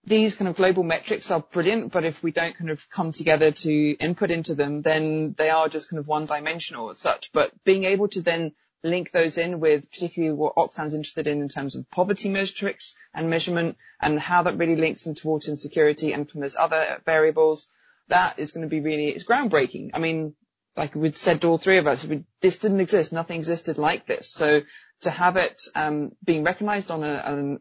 these 0.04 0.34
kind 0.34 0.48
of 0.48 0.56
global 0.56 0.82
metrics 0.82 1.30
are 1.30 1.40
brilliant, 1.40 1.92
but 1.92 2.04
if 2.04 2.22
we 2.22 2.32
don't 2.32 2.56
kind 2.56 2.70
of 2.70 2.88
come 2.90 3.12
together 3.12 3.50
to 3.50 3.96
input 3.96 4.30
into 4.30 4.54
them, 4.54 4.82
then 4.82 5.34
they 5.36 5.50
are 5.50 5.68
just 5.68 5.90
kind 5.90 5.98
of 5.98 6.06
one 6.06 6.26
dimensional 6.26 6.90
as 6.90 6.98
such. 6.98 7.30
But 7.32 7.52
being 7.64 7.84
able 7.84 8.08
to 8.08 8.22
then 8.22 8.52
link 8.82 9.10
those 9.12 9.38
in 9.38 9.60
with 9.60 9.90
particularly 9.90 10.34
what 10.34 10.54
Oxfam's 10.56 10.94
interested 10.94 11.26
in 11.26 11.42
in 11.42 11.48
terms 11.48 11.74
of 11.74 11.90
poverty 11.90 12.28
metrics 12.28 12.94
and 13.12 13.28
measurement 13.28 13.76
and 14.00 14.18
how 14.18 14.44
that 14.44 14.56
really 14.56 14.76
links 14.76 15.06
into 15.06 15.26
water 15.26 15.50
insecurity 15.50 16.12
and 16.12 16.30
from 16.30 16.40
those 16.40 16.56
other 16.56 17.02
variables, 17.04 17.68
that 18.08 18.38
is 18.38 18.52
going 18.52 18.62
to 18.62 18.70
be 18.70 18.80
really, 18.80 19.08
it's 19.08 19.24
groundbreaking. 19.24 19.90
I 19.94 19.98
mean, 19.98 20.34
like 20.76 20.94
we'd 20.94 21.16
said 21.16 21.40
to 21.40 21.48
all 21.48 21.58
three 21.58 21.78
of 21.78 21.86
us, 21.86 22.04
we, 22.04 22.24
this 22.40 22.58
didn't 22.58 22.80
exist. 22.80 23.12
Nothing 23.12 23.38
existed 23.40 23.78
like 23.78 24.06
this. 24.06 24.30
So 24.30 24.62
to 25.02 25.10
have 25.10 25.36
it 25.36 25.60
um, 25.74 26.12
being 26.24 26.44
recognized 26.44 26.90
on 26.90 27.04
a, 27.04 27.58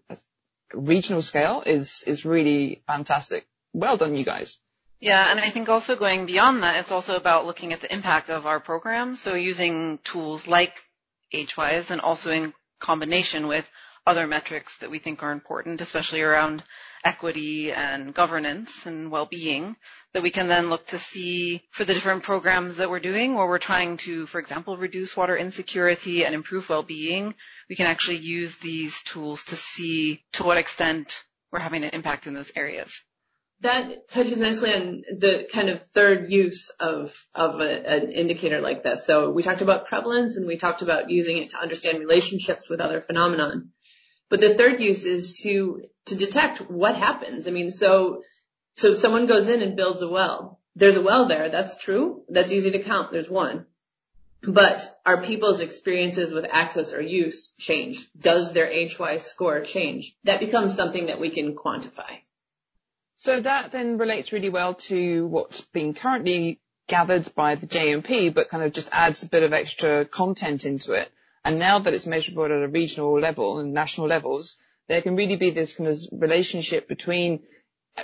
regional 0.74 1.22
scale 1.22 1.64
is 1.66 2.04
is 2.06 2.26
really 2.26 2.84
fantastic. 2.88 3.48
Well 3.74 3.98
done, 3.98 4.16
you 4.16 4.26
guys. 4.26 4.60
Yeah, 5.00 5.30
and 5.30 5.40
I 5.40 5.50
think 5.50 5.70
also 5.70 5.96
going 5.96 6.26
beyond 6.26 6.64
that, 6.64 6.78
it's 6.78 6.92
also 6.92 7.16
about 7.16 7.46
looking 7.46 7.72
at 7.72 7.82
the 7.82 7.94
impact 7.94 8.30
of 8.30 8.46
our 8.46 8.60
program. 8.60 9.16
So 9.16 9.36
using 9.36 10.00
tools 10.04 10.48
like 10.48 10.74
HWISE 11.32 11.92
and 11.92 12.02
also 12.02 12.32
in 12.32 12.54
combination 12.80 13.48
with 13.48 13.70
other 14.08 14.26
metrics 14.26 14.78
that 14.78 14.90
we 14.90 15.00
think 15.00 15.22
are 15.22 15.32
important, 15.32 15.82
especially 15.82 16.22
around 16.22 16.64
equity 17.08 17.72
and 17.72 18.14
governance 18.14 18.86
and 18.86 19.10
well-being 19.10 19.78
that 20.14 20.22
we 20.22 20.30
can 20.30 20.50
then 20.50 20.70
look 20.70 20.86
to 20.88 21.00
see 21.00 21.64
for 21.72 21.86
the 21.86 21.94
different 21.94 22.24
programs 22.24 22.76
that 22.78 22.90
we're 22.90 23.00
doing 23.00 23.34
where 23.34 23.48
we're 23.48 23.60
trying 23.60 23.96
to, 23.96 24.26
for 24.26 24.40
example, 24.40 24.76
reduce 24.76 25.16
water 25.16 25.38
insecurity 25.38 26.26
and 26.26 26.36
improve 26.36 26.68
well-being. 26.68 27.34
We 27.70 27.78
can 27.78 27.88
actually 27.88 28.18
use 28.18 28.58
these 28.58 29.02
tools 29.04 29.46
to 29.46 29.56
see 29.56 30.22
to 30.34 30.44
what 30.44 30.58
extent 30.58 31.24
we're 31.50 31.60
having 31.60 31.86
an 31.86 31.92
impact 31.94 32.28
in 32.28 32.34
those 32.34 32.52
areas. 32.58 33.02
That 33.62 34.10
touches 34.10 34.42
nicely 34.42 34.74
on 34.76 35.04
the 35.18 35.48
kind 35.52 35.70
of 35.70 35.82
third 35.82 36.30
use 36.30 36.70
of, 36.80 37.16
an 37.34 38.12
indicator 38.12 38.60
like 38.60 38.84
this. 38.84 39.06
So 39.06 39.32
we 39.32 39.44
talked 39.44 39.62
about 39.62 39.88
prevalence 39.88 40.36
and 40.36 40.46
we 40.46 40.58
talked 40.58 40.82
about 40.82 41.10
using 41.10 41.38
it 41.38 41.52
to 41.52 41.62
understand 41.62 42.00
relationships 42.00 42.70
with 42.70 42.82
other 42.82 43.00
phenomenon. 43.00 43.72
But 44.30 44.42
the 44.42 44.54
third 44.54 44.82
use 44.82 45.06
is 45.06 45.42
to, 45.42 45.84
to 46.06 46.16
detect 46.16 46.70
what 46.70 46.96
happens. 46.96 47.48
I 47.48 47.52
mean, 47.52 47.72
so, 47.72 48.24
so 48.74 48.94
someone 48.94 49.26
goes 49.26 49.48
in 49.48 49.62
and 49.62 49.76
builds 49.76 50.02
a 50.02 50.10
well. 50.10 50.60
There's 50.76 50.98
a 50.98 51.02
well 51.02 51.26
there. 51.26 51.50
That's 51.50 51.78
true. 51.78 52.24
That's 52.30 52.52
easy 52.52 52.72
to 52.72 52.84
count. 52.84 53.12
There's 53.12 53.30
one. 53.30 53.66
But 54.44 55.00
are 55.06 55.22
people's 55.22 55.62
experiences 55.62 56.32
with 56.32 56.46
access 56.50 56.94
or 56.94 57.02
use 57.02 57.54
change? 57.58 58.08
Does 58.18 58.54
their 58.54 58.68
HWISE 58.68 59.26
score 59.26 59.62
change? 59.62 60.16
That 60.24 60.40
becomes 60.40 60.76
something 60.76 61.08
that 61.08 61.20
we 61.20 61.32
can 61.32 61.56
quantify. 61.56 62.20
So 63.18 63.40
that 63.42 63.72
then 63.72 63.98
relates 63.98 64.32
really 64.32 64.50
well 64.50 64.76
to 64.76 65.26
what's 65.26 65.62
being 65.62 65.96
currently 65.96 66.60
gathered 66.88 67.34
by 67.34 67.56
the 67.56 67.68
JMP, 67.68 68.34
but 68.34 68.50
kind 68.50 68.64
of 68.64 68.74
just 68.74 68.90
adds 68.92 69.24
a 69.24 69.28
bit 69.28 69.44
of 69.44 69.54
extra 69.54 70.06
content 70.06 70.66
into 70.66 70.94
it. 70.94 71.12
And 71.48 71.60
now 71.60 71.80
that 71.80 71.94
it's 71.94 72.06
measurable 72.06 72.44
at 72.44 72.52
a 72.52 72.68
regional 72.68 73.18
level 73.18 73.60
and 73.60 73.74
national 73.74 74.08
levels, 74.08 74.58
there 74.90 75.02
can 75.02 75.16
really 75.16 75.38
be 75.38 75.52
this 75.52 75.76
kind 75.76 75.90
of 75.90 75.98
relationship 76.12 76.90
between 76.90 77.44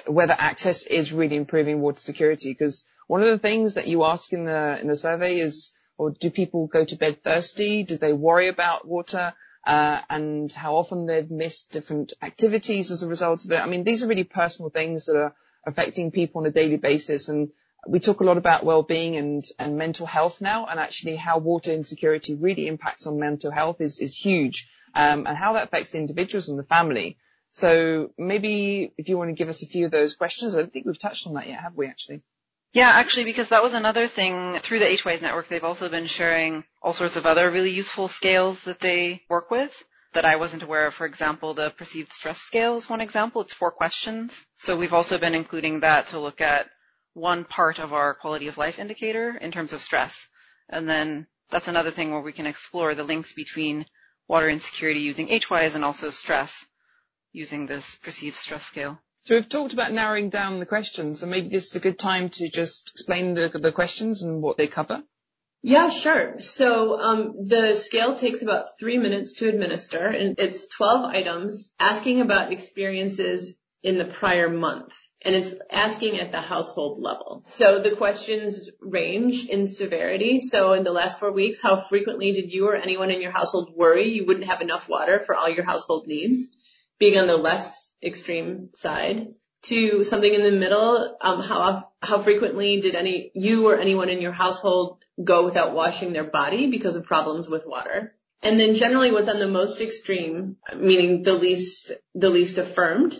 whether 0.07 0.33
access 0.37 0.83
is 0.83 1.11
really 1.11 1.35
improving 1.35 1.81
water 1.81 1.99
security. 1.99 2.51
Because 2.53 2.85
one 3.07 3.21
of 3.21 3.27
the 3.27 3.45
things 3.45 3.73
that 3.73 3.85
you 3.85 4.05
ask 4.05 4.31
in 4.31 4.45
the 4.45 4.79
in 4.79 4.87
the 4.87 4.95
survey 4.95 5.39
is, 5.39 5.73
or 5.97 6.11
do 6.11 6.31
people 6.31 6.67
go 6.67 6.85
to 6.85 6.95
bed 6.95 7.21
thirsty? 7.21 7.83
Do 7.83 7.97
they 7.97 8.13
worry 8.13 8.47
about 8.47 8.87
water? 8.87 9.33
Uh, 9.67 9.99
and 10.09 10.49
how 10.53 10.77
often 10.77 11.05
they've 11.05 11.29
missed 11.29 11.73
different 11.73 12.13
activities 12.21 12.91
as 12.91 13.03
a 13.03 13.09
result 13.09 13.43
of 13.43 13.51
it. 13.51 13.59
I 13.59 13.65
mean, 13.65 13.83
these 13.83 14.03
are 14.03 14.07
really 14.07 14.23
personal 14.23 14.69
things 14.69 15.07
that 15.07 15.17
are 15.17 15.35
affecting 15.67 16.11
people 16.11 16.39
on 16.39 16.47
a 16.47 16.51
daily 16.51 16.77
basis. 16.77 17.27
And 17.27 17.49
we 17.87 17.99
talk 17.99 18.21
a 18.21 18.23
lot 18.23 18.37
about 18.37 18.63
well-being 18.63 19.15
and, 19.15 19.43
and 19.59 19.77
mental 19.77 20.05
health 20.05 20.41
now, 20.41 20.65
and 20.65 20.79
actually 20.79 21.15
how 21.15 21.37
water 21.37 21.71
insecurity 21.71 22.35
really 22.35 22.67
impacts 22.67 23.05
on 23.07 23.19
mental 23.19 23.51
health 23.51 23.81
is, 23.81 23.99
is 23.99 24.15
huge, 24.15 24.69
um, 24.95 25.27
and 25.27 25.37
how 25.37 25.53
that 25.53 25.65
affects 25.65 25.95
individuals 25.95 26.49
and 26.49 26.57
the 26.57 26.63
family. 26.63 27.17
So 27.51 28.09
maybe 28.17 28.93
if 28.97 29.09
you 29.09 29.17
want 29.17 29.29
to 29.29 29.35
give 29.35 29.49
us 29.49 29.61
a 29.61 29.67
few 29.67 29.85
of 29.85 29.91
those 29.91 30.15
questions, 30.15 30.55
I 30.55 30.59
don't 30.59 30.73
think 30.73 30.85
we've 30.85 30.97
touched 30.97 31.27
on 31.27 31.33
that 31.33 31.47
yet, 31.47 31.59
have 31.59 31.75
we 31.75 31.87
actually? 31.87 32.21
Yeah, 32.73 32.89
actually, 32.89 33.25
because 33.25 33.49
that 33.49 33.61
was 33.61 33.73
another 33.73 34.07
thing 34.07 34.57
through 34.57 34.79
the 34.79 34.85
HWISE 34.85 35.21
network. 35.21 35.47
They've 35.47 35.63
also 35.63 35.89
been 35.89 36.07
sharing 36.07 36.63
all 36.81 36.93
sorts 36.93 37.15
of 37.15 37.27
other 37.27 37.51
really 37.51 37.69
useful 37.69 38.07
scales 38.07 38.59
that 38.61 38.79
they 38.79 39.21
work 39.29 39.51
with. 39.51 39.83
that 40.13 40.25
I 40.25 40.37
wasn't 40.37 40.63
aware 40.63 40.87
of. 40.87 40.93
For 40.93 41.05
example, 41.05 41.53
the 41.53 41.71
perceived 41.71 42.13
stress 42.13 42.39
scale 42.39 42.77
is 42.77 42.89
one 42.89 43.01
example. 43.01 43.41
It's 43.41 43.53
four 43.53 43.71
questions. 43.71 44.45
So 44.57 44.77
we've 44.77 44.93
also 44.93 45.17
been 45.17 45.35
including 45.35 45.81
that 45.81 46.07
to 46.07 46.19
look 46.19 46.41
at 46.41 46.69
one 47.13 47.45
part 47.45 47.79
of 47.79 47.93
our 47.93 48.13
quality 48.13 48.47
of 48.47 48.57
life 48.57 48.79
indicator 48.79 49.37
in 49.37 49.51
terms 49.51 49.73
of 49.73 49.81
stress. 49.81 50.27
And 50.69 50.89
then 50.89 51.27
that's 51.49 51.67
another 51.67 51.91
thing 51.91 52.11
where 52.11 52.21
we 52.21 52.33
can 52.33 52.47
explore 52.47 52.95
the 52.95 53.03
links 53.03 53.33
between 53.33 53.85
water 54.27 54.49
insecurity 54.49 55.01
using 55.01 55.27
HWISE 55.27 55.75
and 55.75 55.85
also 55.85 56.09
stress 56.09 56.65
using 57.31 57.65
this 57.65 57.95
perceived 57.95 58.35
stress 58.35 58.63
scale. 58.63 58.99
So 59.23 59.35
we've 59.35 59.47
talked 59.47 59.73
about 59.73 59.93
narrowing 59.93 60.29
down 60.29 60.59
the 60.59 60.65
questions, 60.65 61.21
and 61.21 61.31
maybe 61.31 61.49
this 61.49 61.67
is 61.67 61.75
a 61.75 61.79
good 61.79 61.97
time 61.97 62.29
to 62.29 62.49
just 62.49 62.91
explain 62.93 63.33
the, 63.35 63.49
the 63.49 63.71
questions 63.71 64.21
and 64.21 64.41
what 64.41 64.57
they 64.57 64.67
cover. 64.67 65.01
Yeah, 65.61 65.89
sure. 65.89 66.39
So 66.39 66.99
um, 66.99 67.45
the 67.45 67.75
scale 67.75 68.15
takes 68.15 68.41
about 68.41 68.77
three 68.77 68.97
minutes 68.97 69.35
to 69.35 69.47
administer, 69.47 70.05
and 70.05 70.35
it's 70.37 70.67
12 70.67 71.05
items 71.05 71.71
asking 71.79 72.19
about 72.19 72.51
experiences 72.51 73.55
in 73.83 73.97
the 73.97 74.05
prior 74.05 74.49
month. 74.49 74.97
And 75.21 75.35
it's 75.35 75.53
asking 75.69 76.19
at 76.19 76.31
the 76.31 76.41
household 76.41 76.99
level. 76.99 77.43
So 77.45 77.79
the 77.79 77.95
questions 77.95 78.69
range 78.81 79.45
in 79.45 79.67
severity. 79.67 80.39
So 80.39 80.73
in 80.73 80.83
the 80.83 80.91
last 80.91 81.19
four 81.19 81.31
weeks, 81.31 81.61
how 81.61 81.75
frequently 81.75 82.31
did 82.31 82.51
you 82.51 82.67
or 82.67 82.75
anyone 82.75 83.11
in 83.11 83.21
your 83.21 83.31
household 83.31 83.73
worry 83.75 84.13
you 84.13 84.25
wouldn't 84.25 84.47
have 84.47 84.61
enough 84.61 84.89
water 84.89 85.19
for 85.19 85.35
all 85.35 85.49
your 85.49 85.65
household 85.65 86.07
needs? 86.07 86.47
Being 86.97 87.17
on 87.19 87.27
the 87.27 87.37
less 87.37 87.91
extreme 88.01 88.69
side 88.73 89.27
to 89.63 90.03
something 90.03 90.33
in 90.33 90.43
the 90.43 90.51
middle, 90.51 91.17
um, 91.21 91.41
how 91.41 91.89
how 92.01 92.19
frequently 92.19 92.81
did 92.81 92.95
any 92.95 93.31
you 93.33 93.67
or 93.67 93.79
anyone 93.79 94.09
in 94.09 94.21
your 94.21 94.31
household 94.31 94.99
go 95.21 95.45
without 95.45 95.73
washing 95.73 96.13
their 96.13 96.23
body 96.23 96.69
because 96.69 96.95
of 96.95 97.05
problems 97.05 97.49
with 97.49 97.65
water? 97.65 98.15
And 98.41 98.59
then 98.59 98.75
generally 98.75 99.11
what's 99.11 99.29
on 99.29 99.39
the 99.39 99.47
most 99.47 99.79
extreme, 99.79 100.57
meaning 100.75 101.23
the 101.23 101.33
least 101.33 101.93
the 102.13 102.29
least 102.29 102.57
affirmed, 102.57 103.17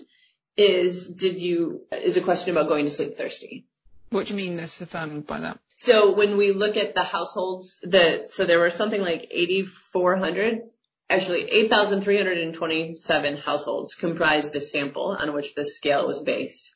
is 0.56 1.10
did 1.10 1.40
you 1.40 1.82
is 1.92 2.18
a 2.18 2.22
question 2.22 2.52
about 2.52 2.70
going 2.70 2.86
to 2.86 2.92
sleep 2.92 3.16
thirsty. 3.16 3.66
What 4.10 4.28
do 4.28 4.34
you 4.34 4.38
mean 4.38 4.58
this 4.58 4.80
affirmed 4.80 5.26
by 5.26 5.40
that? 5.40 5.60
So 5.76 6.14
when 6.14 6.38
we 6.38 6.52
look 6.52 6.78
at 6.78 6.94
the 6.94 7.04
households 7.04 7.80
that 7.84 8.32
so 8.32 8.46
there 8.46 8.60
were 8.60 8.70
something 8.70 9.02
like 9.02 9.28
8400 9.32 10.62
actually 11.10 11.44
8,327 11.50 13.38
households 13.38 13.96
comprised 13.96 14.54
the 14.54 14.62
sample 14.62 15.16
on 15.20 15.34
which 15.34 15.56
the 15.56 15.66
scale 15.66 16.08
was 16.08 16.22
based. 16.22 16.74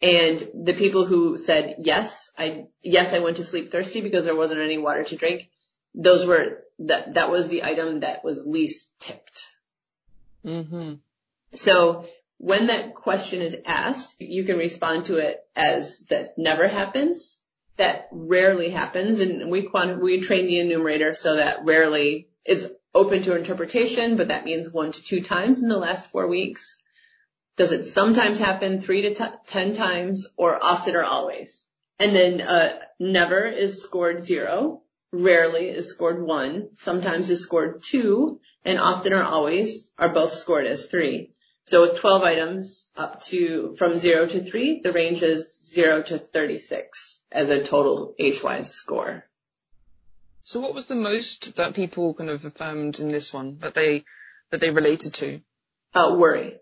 And 0.00 0.50
the 0.54 0.74
people 0.74 1.06
who 1.06 1.38
said, 1.38 1.76
yes, 1.78 2.30
I, 2.36 2.66
yes, 2.82 3.14
I 3.14 3.20
went 3.20 3.38
to 3.38 3.44
sleep 3.44 3.72
thirsty 3.72 4.02
because 4.02 4.24
there 4.24 4.36
wasn't 4.36 4.60
any 4.60 4.78
water 4.78 5.04
to 5.04 5.16
drink. 5.16 5.48
Those 5.94 6.26
were, 6.26 6.64
that, 6.80 7.14
that 7.14 7.30
was 7.30 7.48
the 7.48 7.64
item 7.64 8.00
that 8.00 8.22
was 8.22 8.44
least 8.46 8.90
tipped. 9.00 9.46
Mm-hmm. 10.44 10.94
So 11.54 12.06
when 12.38 12.66
that 12.66 12.94
question 12.94 13.40
is 13.42 13.56
asked, 13.64 14.20
you 14.20 14.44
can 14.44 14.58
respond 14.58 15.06
to 15.06 15.16
it 15.16 15.40
as 15.54 16.00
that 16.10 16.36
never 16.36 16.68
happens, 16.68 17.38
that 17.76 18.08
rarely 18.12 18.70
happens, 18.70 19.20
and 19.20 19.50
we 19.50 19.62
quant- 19.62 20.02
we 20.02 20.20
train 20.20 20.46
the 20.46 20.60
enumerator 20.60 21.14
so 21.14 21.36
that 21.36 21.64
rarely 21.64 22.28
is 22.44 22.70
open 22.94 23.22
to 23.22 23.36
interpretation, 23.36 24.16
but 24.16 24.28
that 24.28 24.44
means 24.44 24.70
one 24.70 24.92
to 24.92 25.02
two 25.02 25.22
times 25.22 25.62
in 25.62 25.68
the 25.68 25.78
last 25.78 26.10
four 26.10 26.26
weeks. 26.26 26.78
Does 27.56 27.72
it 27.72 27.84
sometimes 27.84 28.38
happen 28.38 28.80
three 28.80 29.02
to 29.02 29.14
t- 29.14 29.24
ten 29.46 29.74
times 29.74 30.26
or 30.36 30.62
often 30.62 30.94
or 30.94 31.04
always? 31.04 31.64
And 31.98 32.14
then 32.14 32.40
uh, 32.42 32.78
never 32.98 33.46
is 33.46 33.82
scored 33.82 34.24
zero, 34.24 34.82
rarely 35.12 35.68
is 35.68 35.88
scored 35.88 36.22
one, 36.22 36.68
sometimes 36.74 37.30
is 37.30 37.42
scored 37.42 37.82
two, 37.82 38.40
and 38.64 38.78
often 38.78 39.14
or 39.14 39.22
always 39.22 39.90
are 39.98 40.10
both 40.10 40.34
scored 40.34 40.66
as 40.66 40.84
three. 40.84 41.32
So 41.66 41.82
with 41.82 41.98
12 41.98 42.22
items 42.22 42.88
up 42.96 43.22
to 43.24 43.74
from 43.76 43.96
zero 43.96 44.26
to 44.26 44.40
three, 44.40 44.80
the 44.80 44.92
range 44.92 45.22
is 45.22 45.60
zero 45.64 46.00
to 46.02 46.18
36 46.18 47.20
as 47.32 47.50
a 47.50 47.62
total 47.62 48.14
HWISE 48.18 48.70
score. 48.70 49.24
So 50.44 50.60
what 50.60 50.74
was 50.74 50.86
the 50.86 50.94
most 50.94 51.56
that 51.56 51.74
people 51.74 52.14
kind 52.14 52.30
of 52.30 52.44
affirmed 52.44 53.00
in 53.00 53.08
this 53.08 53.32
one 53.32 53.58
that 53.62 53.74
they 53.74 54.04
that 54.50 54.60
they 54.60 54.70
related 54.70 55.14
to? 55.14 55.40
Uh, 55.92 56.14
worry. 56.16 56.60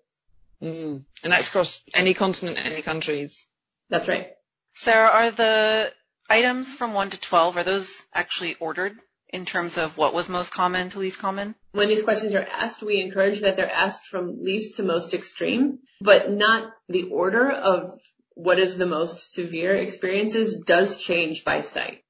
Mm. 0.62 1.04
And 1.22 1.32
that's 1.32 1.48
across 1.48 1.82
any 1.92 2.14
continent, 2.14 2.58
any 2.58 2.80
countries. 2.80 3.44
That's 3.90 4.08
right. 4.08 4.28
Sera, 4.72 5.08
are 5.08 5.30
the 5.30 5.92
items 6.30 6.72
from 6.72 6.94
1 6.94 7.10
to 7.10 7.18
12, 7.18 7.58
are 7.58 7.62
those 7.62 8.02
actually 8.14 8.54
ordered 8.58 8.96
in 9.34 9.44
terms 9.44 9.76
of 9.76 9.96
what 9.96 10.14
was 10.14 10.28
most 10.28 10.52
common 10.52 10.90
to 10.90 11.00
least 11.00 11.18
common? 11.18 11.56
When 11.72 11.88
these 11.88 12.04
questions 12.04 12.36
are 12.36 12.46
asked, 12.48 12.84
we 12.84 13.00
encourage 13.00 13.40
that 13.40 13.56
they're 13.56 13.68
asked 13.68 14.06
from 14.06 14.44
least 14.44 14.76
to 14.76 14.84
most 14.84 15.12
extreme, 15.12 15.80
but 16.00 16.30
not 16.30 16.72
the 16.88 17.10
order 17.10 17.50
of 17.50 18.00
what 18.34 18.60
is 18.60 18.76
the 18.76 18.86
most 18.86 19.32
severe 19.32 19.74
experiences 19.74 20.60
does 20.64 20.98
change 20.98 21.44
by 21.44 21.62
site. 21.62 22.04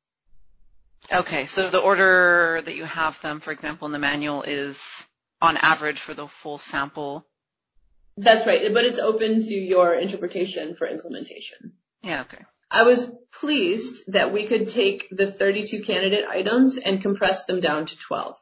Okay, 1.10 1.46
so 1.46 1.70
the 1.70 1.78
order 1.78 2.60
that 2.62 2.76
you 2.76 2.84
have 2.84 3.18
them, 3.22 3.40
for 3.40 3.52
example, 3.52 3.86
in 3.86 3.92
the 3.92 3.98
manual 3.98 4.42
is 4.42 4.78
on 5.40 5.56
average 5.56 6.00
for 6.00 6.12
the 6.12 6.28
full 6.28 6.58
sample. 6.58 7.26
That's 8.18 8.46
right, 8.46 8.72
but 8.72 8.84
it's 8.84 8.98
open 8.98 9.40
to 9.40 9.54
your 9.54 9.94
interpretation 9.94 10.74
for 10.74 10.86
implementation. 10.86 11.72
Yeah, 12.02 12.20
okay. 12.22 12.44
I 12.70 12.82
was 12.82 13.10
pleased 13.32 14.04
that 14.12 14.32
we 14.32 14.44
could 14.44 14.70
take 14.70 15.08
the 15.10 15.30
32 15.30 15.82
candidate 15.82 16.26
items 16.28 16.76
and 16.76 17.02
compress 17.02 17.44
them 17.44 17.60
down 17.60 17.86
to 17.86 17.98
12. 17.98 18.36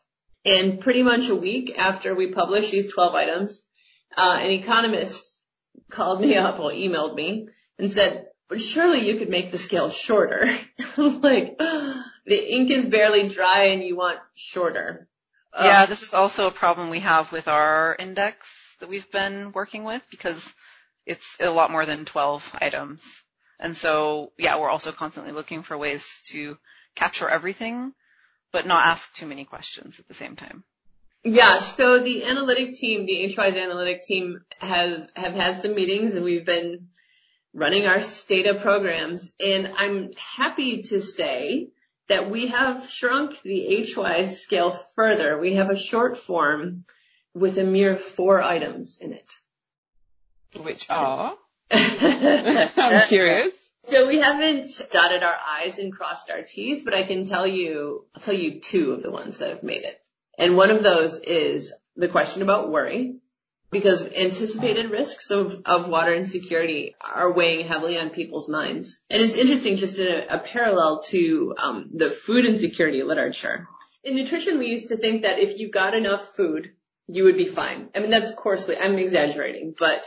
And 0.44 0.80
pretty 0.80 1.02
much 1.02 1.28
a 1.28 1.36
week 1.36 1.78
after 1.78 2.14
we 2.14 2.32
published 2.32 2.70
these 2.70 2.92
12 2.92 3.14
items, 3.14 3.62
uh, 4.16 4.38
an 4.40 4.50
economist 4.50 5.40
called 5.90 6.20
me 6.20 6.36
up 6.36 6.58
or 6.58 6.70
emailed 6.70 7.14
me 7.14 7.48
and 7.78 7.90
said, 7.90 8.26
but 8.48 8.60
surely 8.60 9.06
you 9.06 9.16
could 9.16 9.30
make 9.30 9.50
the 9.50 9.58
scale 9.58 9.90
shorter. 9.90 10.44
like, 10.96 11.58
the 11.58 12.54
ink 12.54 12.70
is 12.70 12.86
barely 12.86 13.28
dry 13.28 13.66
and 13.66 13.82
you 13.82 13.96
want 13.96 14.18
shorter. 14.34 15.08
Yeah, 15.54 15.86
this 15.86 16.02
is 16.02 16.14
also 16.14 16.46
a 16.46 16.52
problem 16.52 16.88
we 16.88 17.00
have 17.00 17.30
with 17.30 17.46
our 17.46 17.94
index 17.98 18.48
that 18.80 18.88
we've 18.88 19.10
been 19.10 19.52
working 19.52 19.84
with 19.84 20.02
because 20.10 20.52
it's 21.04 21.36
a 21.40 21.50
lot 21.50 21.70
more 21.70 21.84
than 21.84 22.04
12 22.04 22.56
items. 22.60 23.21
And 23.62 23.76
so, 23.76 24.32
yeah, 24.36 24.58
we're 24.58 24.68
also 24.68 24.90
constantly 24.90 25.32
looking 25.32 25.62
for 25.62 25.78
ways 25.78 26.20
to 26.32 26.58
capture 26.96 27.28
everything, 27.28 27.92
but 28.50 28.66
not 28.66 28.84
ask 28.84 29.14
too 29.14 29.26
many 29.26 29.44
questions 29.44 30.00
at 30.00 30.08
the 30.08 30.14
same 30.14 30.34
time. 30.34 30.64
Yeah, 31.22 31.58
so 31.58 32.00
the 32.00 32.24
analytic 32.24 32.74
team, 32.74 33.06
the 33.06 33.32
HWISE 33.32 33.56
analytic 33.56 34.02
team 34.02 34.40
has, 34.58 35.08
have 35.14 35.34
had 35.34 35.60
some 35.60 35.76
meetings 35.76 36.16
and 36.16 36.24
we've 36.24 36.44
been 36.44 36.88
running 37.54 37.86
our 37.86 38.02
STATA 38.02 38.54
programs 38.54 39.32
and 39.38 39.72
I'm 39.76 40.10
happy 40.36 40.82
to 40.82 41.00
say 41.00 41.68
that 42.08 42.28
we 42.28 42.48
have 42.48 42.90
shrunk 42.90 43.40
the 43.42 43.86
HWISE 43.94 44.40
scale 44.40 44.72
further. 44.96 45.38
We 45.38 45.54
have 45.54 45.70
a 45.70 45.78
short 45.78 46.16
form 46.16 46.84
with 47.32 47.58
a 47.58 47.64
mere 47.64 47.96
four 47.96 48.42
items 48.42 48.98
in 48.98 49.12
it. 49.12 49.32
Which 50.60 50.90
are? 50.90 51.36
I'm 52.76 53.08
curious. 53.08 53.54
So 53.84 54.06
we 54.06 54.18
haven't 54.18 54.66
dotted 54.92 55.22
our 55.22 55.36
I's 55.44 55.78
and 55.78 55.92
crossed 55.92 56.30
our 56.30 56.42
T's, 56.42 56.84
but 56.84 56.94
I 56.94 57.02
can 57.04 57.24
tell 57.24 57.46
you, 57.46 58.06
I'll 58.14 58.22
tell 58.22 58.34
you 58.34 58.60
two 58.60 58.92
of 58.92 59.02
the 59.02 59.10
ones 59.10 59.38
that 59.38 59.50
have 59.50 59.62
made 59.62 59.82
it. 59.82 59.98
And 60.38 60.56
one 60.56 60.70
of 60.70 60.82
those 60.82 61.18
is 61.18 61.72
the 61.96 62.08
question 62.08 62.42
about 62.42 62.70
worry 62.70 63.16
because 63.70 64.06
anticipated 64.06 64.90
risks 64.90 65.30
of, 65.30 65.62
of 65.64 65.88
water 65.88 66.14
insecurity 66.14 66.94
are 67.00 67.32
weighing 67.32 67.66
heavily 67.66 67.98
on 67.98 68.10
people's 68.10 68.48
minds. 68.48 69.00
And 69.10 69.22
it's 69.22 69.36
interesting 69.36 69.76
just 69.76 69.98
in 69.98 70.08
a, 70.08 70.36
a 70.36 70.38
parallel 70.38 71.02
to 71.04 71.54
um, 71.58 71.90
the 71.94 72.10
food 72.10 72.44
insecurity 72.44 73.02
literature. 73.02 73.66
In 74.04 74.14
nutrition, 74.14 74.58
we 74.58 74.68
used 74.68 74.88
to 74.88 74.96
think 74.96 75.22
that 75.22 75.38
if 75.38 75.58
you 75.58 75.70
got 75.70 75.94
enough 75.94 76.36
food, 76.36 76.72
you 77.08 77.24
would 77.24 77.36
be 77.36 77.46
fine. 77.46 77.88
I 77.94 78.00
mean, 78.00 78.10
that's 78.10 78.30
coarsely, 78.30 78.76
I'm 78.76 78.98
exaggerating, 78.98 79.74
but 79.78 80.04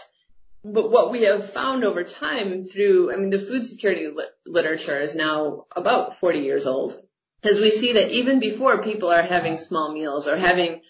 but 0.66 0.90
what 0.90 1.12
we 1.12 1.24
have 1.24 1.52
found 1.52 1.84
over 1.84 2.04
time 2.04 2.66
through, 2.66 3.14
I 3.14 3.18
mean, 3.18 3.30
the 3.30 3.40
food 3.40 3.64
security 3.66 4.08
li- 4.08 4.26
literature 4.48 5.00
is 5.00 5.14
now 5.14 5.66
about 5.76 6.16
40 6.16 6.40
years 6.40 6.66
old, 6.66 7.00
is 7.44 7.60
we 7.60 7.70
see 7.70 7.94
that 7.94 8.12
even 8.12 8.40
before 8.40 8.82
people 8.82 9.12
are 9.12 9.22
having 9.22 9.60
small 9.60 9.94
meals 9.94 10.28
or 10.28 10.38
having 10.38 10.82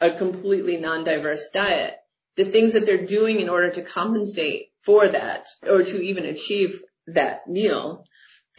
a 0.00 0.10
completely 0.10 0.76
non-diverse 0.76 1.48
diet, 1.54 1.94
the 2.36 2.44
things 2.44 2.74
that 2.74 2.84
they're 2.84 3.06
doing 3.06 3.40
in 3.40 3.48
order 3.48 3.70
to 3.70 3.82
compensate 3.82 4.66
for 4.82 5.08
that 5.08 5.46
or 5.66 5.82
to 5.82 6.02
even 6.02 6.26
achieve 6.26 6.82
that 7.06 7.46
meal 7.48 8.04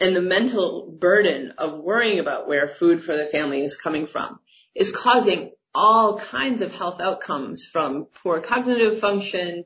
and 0.00 0.16
the 0.16 0.20
mental 0.20 0.96
burden 0.98 1.52
of 1.58 1.78
worrying 1.78 2.18
about 2.18 2.48
where 2.48 2.66
food 2.66 3.02
for 3.02 3.16
the 3.16 3.26
family 3.26 3.62
is 3.62 3.76
coming 3.76 4.06
from 4.06 4.38
is 4.74 4.90
causing 4.90 5.52
all 5.74 6.18
kinds 6.18 6.62
of 6.62 6.74
health 6.74 7.00
outcomes 7.00 7.64
from 7.64 8.06
poor 8.22 8.40
cognitive 8.40 8.98
function 8.98 9.64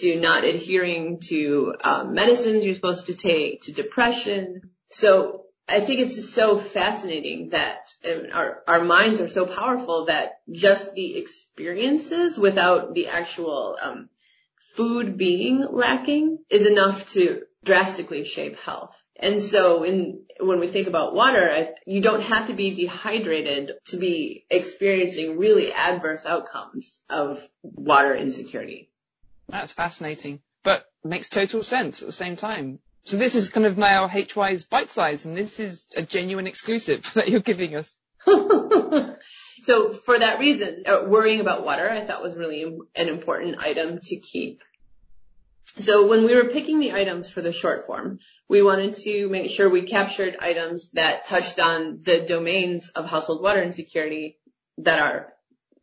to 0.00 0.20
not 0.20 0.44
adhering 0.44 1.20
to 1.28 1.74
um, 1.82 2.14
medicines 2.14 2.64
you're 2.64 2.74
supposed 2.74 3.06
to 3.06 3.14
take 3.14 3.62
to 3.62 3.72
depression. 3.72 4.70
So 4.90 5.44
I 5.68 5.80
think 5.80 6.00
it's 6.00 6.32
so 6.32 6.58
fascinating 6.58 7.50
that 7.50 7.90
our, 8.32 8.62
our 8.66 8.84
minds 8.84 9.20
are 9.20 9.28
so 9.28 9.46
powerful 9.46 10.06
that 10.06 10.40
just 10.50 10.94
the 10.94 11.16
experiences 11.16 12.36
without 12.36 12.92
the 12.94 13.08
actual 13.08 13.78
um, 13.80 14.08
food 14.74 15.16
being 15.16 15.64
lacking 15.70 16.38
is 16.50 16.66
enough 16.66 17.12
to 17.12 17.42
drastically 17.64 18.24
shape 18.24 18.58
health. 18.58 19.00
And 19.16 19.40
so 19.40 19.82
in, 19.82 20.24
when 20.40 20.60
we 20.60 20.66
think 20.66 20.88
about 20.88 21.14
water, 21.14 21.50
I, 21.50 21.72
you 21.86 22.00
don't 22.00 22.22
have 22.22 22.46
to 22.46 22.54
be 22.54 22.74
dehydrated 22.74 23.72
to 23.86 23.96
be 23.96 24.46
experiencing 24.50 25.38
really 25.38 25.72
adverse 25.72 26.24
outcomes 26.24 26.98
of 27.08 27.46
water 27.62 28.14
insecurity. 28.14 28.89
That's 29.50 29.72
fascinating, 29.72 30.40
but 30.62 30.84
makes 31.04 31.28
total 31.28 31.62
sense 31.62 32.00
at 32.00 32.06
the 32.06 32.12
same 32.12 32.36
time. 32.36 32.78
So 33.04 33.16
this 33.16 33.34
is 33.34 33.48
kind 33.48 33.66
of 33.66 33.78
now 33.78 34.08
HWISE 34.08 34.68
bite 34.68 34.90
size 34.90 35.24
and 35.24 35.36
this 35.36 35.58
is 35.58 35.86
a 35.96 36.02
genuine 36.02 36.46
exclusive 36.46 37.10
that 37.14 37.28
you're 37.28 37.40
giving 37.40 37.74
us. 37.74 37.94
so 39.62 39.90
for 39.90 40.18
that 40.18 40.38
reason, 40.38 40.84
uh, 40.86 41.04
worrying 41.06 41.40
about 41.40 41.64
water 41.64 41.88
I 41.90 42.04
thought 42.04 42.22
was 42.22 42.36
really 42.36 42.64
an 42.94 43.08
important 43.08 43.58
item 43.58 43.98
to 44.02 44.16
keep 44.16 44.62
so 45.78 46.08
when 46.08 46.24
we 46.24 46.34
were 46.34 46.46
picking 46.46 46.80
the 46.80 46.92
items 46.92 47.30
for 47.30 47.42
the 47.42 47.52
short 47.52 47.86
form, 47.86 48.18
we 48.48 48.62
wanted 48.62 48.94
to 48.96 49.28
make 49.28 49.50
sure 49.50 49.68
we 49.68 49.82
captured 49.82 50.36
items 50.40 50.90
that 50.92 51.26
touched 51.26 51.60
on 51.60 52.00
the 52.02 52.22
domains 52.26 52.90
of 52.90 53.06
household 53.06 53.42
water 53.42 53.62
insecurity 53.62 54.38
that 54.78 54.98
are 54.98 55.32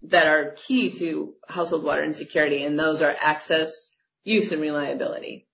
that 0.04 0.28
are 0.28 0.52
key 0.52 0.92
to 0.92 1.34
household 1.48 1.84
water 1.84 2.04
insecurity, 2.04 2.64
and 2.64 2.78
those 2.78 3.02
are 3.02 3.16
access, 3.20 3.92
use, 4.24 4.52
and 4.52 4.62
reliability. 4.62 5.48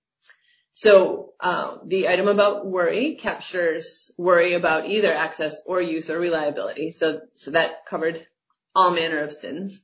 So 0.74 1.32
uh, 1.40 1.78
the 1.84 2.08
item 2.08 2.28
about 2.28 2.66
worry 2.66 3.14
captures 3.14 4.12
worry 4.18 4.54
about 4.54 4.86
either 4.86 5.14
access 5.14 5.60
or 5.66 5.80
use 5.80 6.10
or 6.10 6.18
reliability. 6.18 6.90
So 6.90 7.20
so 7.36 7.52
that 7.52 7.86
covered 7.86 8.26
all 8.74 8.90
manner 8.90 9.18
of 9.18 9.32
sins. 9.32 9.80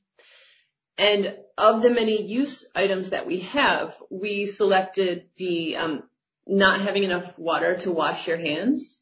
And 0.98 1.38
of 1.56 1.80
the 1.80 1.90
many 1.90 2.22
use 2.22 2.66
items 2.74 3.10
that 3.10 3.26
we 3.26 3.40
have, 3.40 3.96
we 4.10 4.46
selected 4.46 5.28
the 5.36 5.76
um, 5.76 6.02
not 6.46 6.82
having 6.82 7.04
enough 7.04 7.38
water 7.38 7.76
to 7.78 7.92
wash 7.92 8.26
your 8.26 8.36
hands 8.36 8.99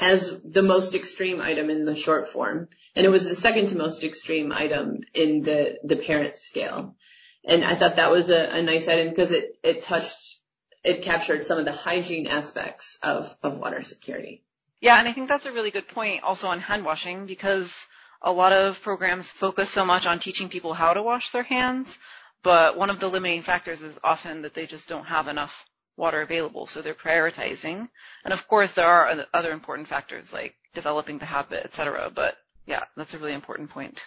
as 0.00 0.40
the 0.42 0.62
most 0.62 0.94
extreme 0.94 1.40
item 1.40 1.68
in 1.68 1.84
the 1.84 1.94
short 1.94 2.28
form. 2.28 2.68
And 2.96 3.04
it 3.04 3.10
was 3.10 3.24
the 3.24 3.34
second 3.34 3.68
to 3.68 3.76
most 3.76 4.02
extreme 4.02 4.50
item 4.50 5.00
in 5.14 5.42
the, 5.42 5.78
the 5.84 5.96
parent 5.96 6.38
scale. 6.38 6.96
And 7.44 7.64
I 7.64 7.74
thought 7.74 7.96
that 7.96 8.10
was 8.10 8.30
a, 8.30 8.56
a 8.56 8.62
nice 8.62 8.88
item 8.88 9.10
because 9.10 9.30
it, 9.30 9.58
it 9.62 9.82
touched, 9.82 10.38
it 10.82 11.02
captured 11.02 11.46
some 11.46 11.58
of 11.58 11.66
the 11.66 11.72
hygiene 11.72 12.26
aspects 12.26 12.98
of, 13.02 13.34
of 13.42 13.58
water 13.58 13.82
security. 13.82 14.42
Yeah, 14.80 14.98
and 14.98 15.06
I 15.06 15.12
think 15.12 15.28
that's 15.28 15.46
a 15.46 15.52
really 15.52 15.70
good 15.70 15.88
point 15.88 16.22
also 16.22 16.48
on 16.48 16.58
hand 16.60 16.84
washing 16.84 17.26
because 17.26 17.86
a 18.22 18.32
lot 18.32 18.52
of 18.52 18.80
programs 18.80 19.28
focus 19.30 19.68
so 19.68 19.84
much 19.84 20.06
on 20.06 20.18
teaching 20.18 20.48
people 20.48 20.72
how 20.72 20.94
to 20.94 21.02
wash 21.02 21.30
their 21.30 21.42
hands, 21.42 21.98
but 22.42 22.78
one 22.78 22.88
of 22.88 23.00
the 23.00 23.08
limiting 23.08 23.42
factors 23.42 23.82
is 23.82 23.98
often 24.02 24.42
that 24.42 24.54
they 24.54 24.66
just 24.66 24.88
don't 24.88 25.04
have 25.04 25.28
enough 25.28 25.66
water 26.00 26.22
available, 26.22 26.66
so 26.66 26.82
they're 26.82 26.94
prioritizing. 26.94 27.88
And 28.24 28.32
of 28.32 28.48
course, 28.48 28.72
there 28.72 28.88
are 28.88 29.26
other 29.32 29.52
important 29.52 29.86
factors 29.86 30.32
like 30.32 30.56
developing 30.74 31.18
the 31.18 31.26
habit, 31.26 31.64
etc. 31.64 32.10
But 32.12 32.36
yeah, 32.66 32.84
that's 32.96 33.14
a 33.14 33.18
really 33.18 33.34
important 33.34 33.70
point. 33.70 34.00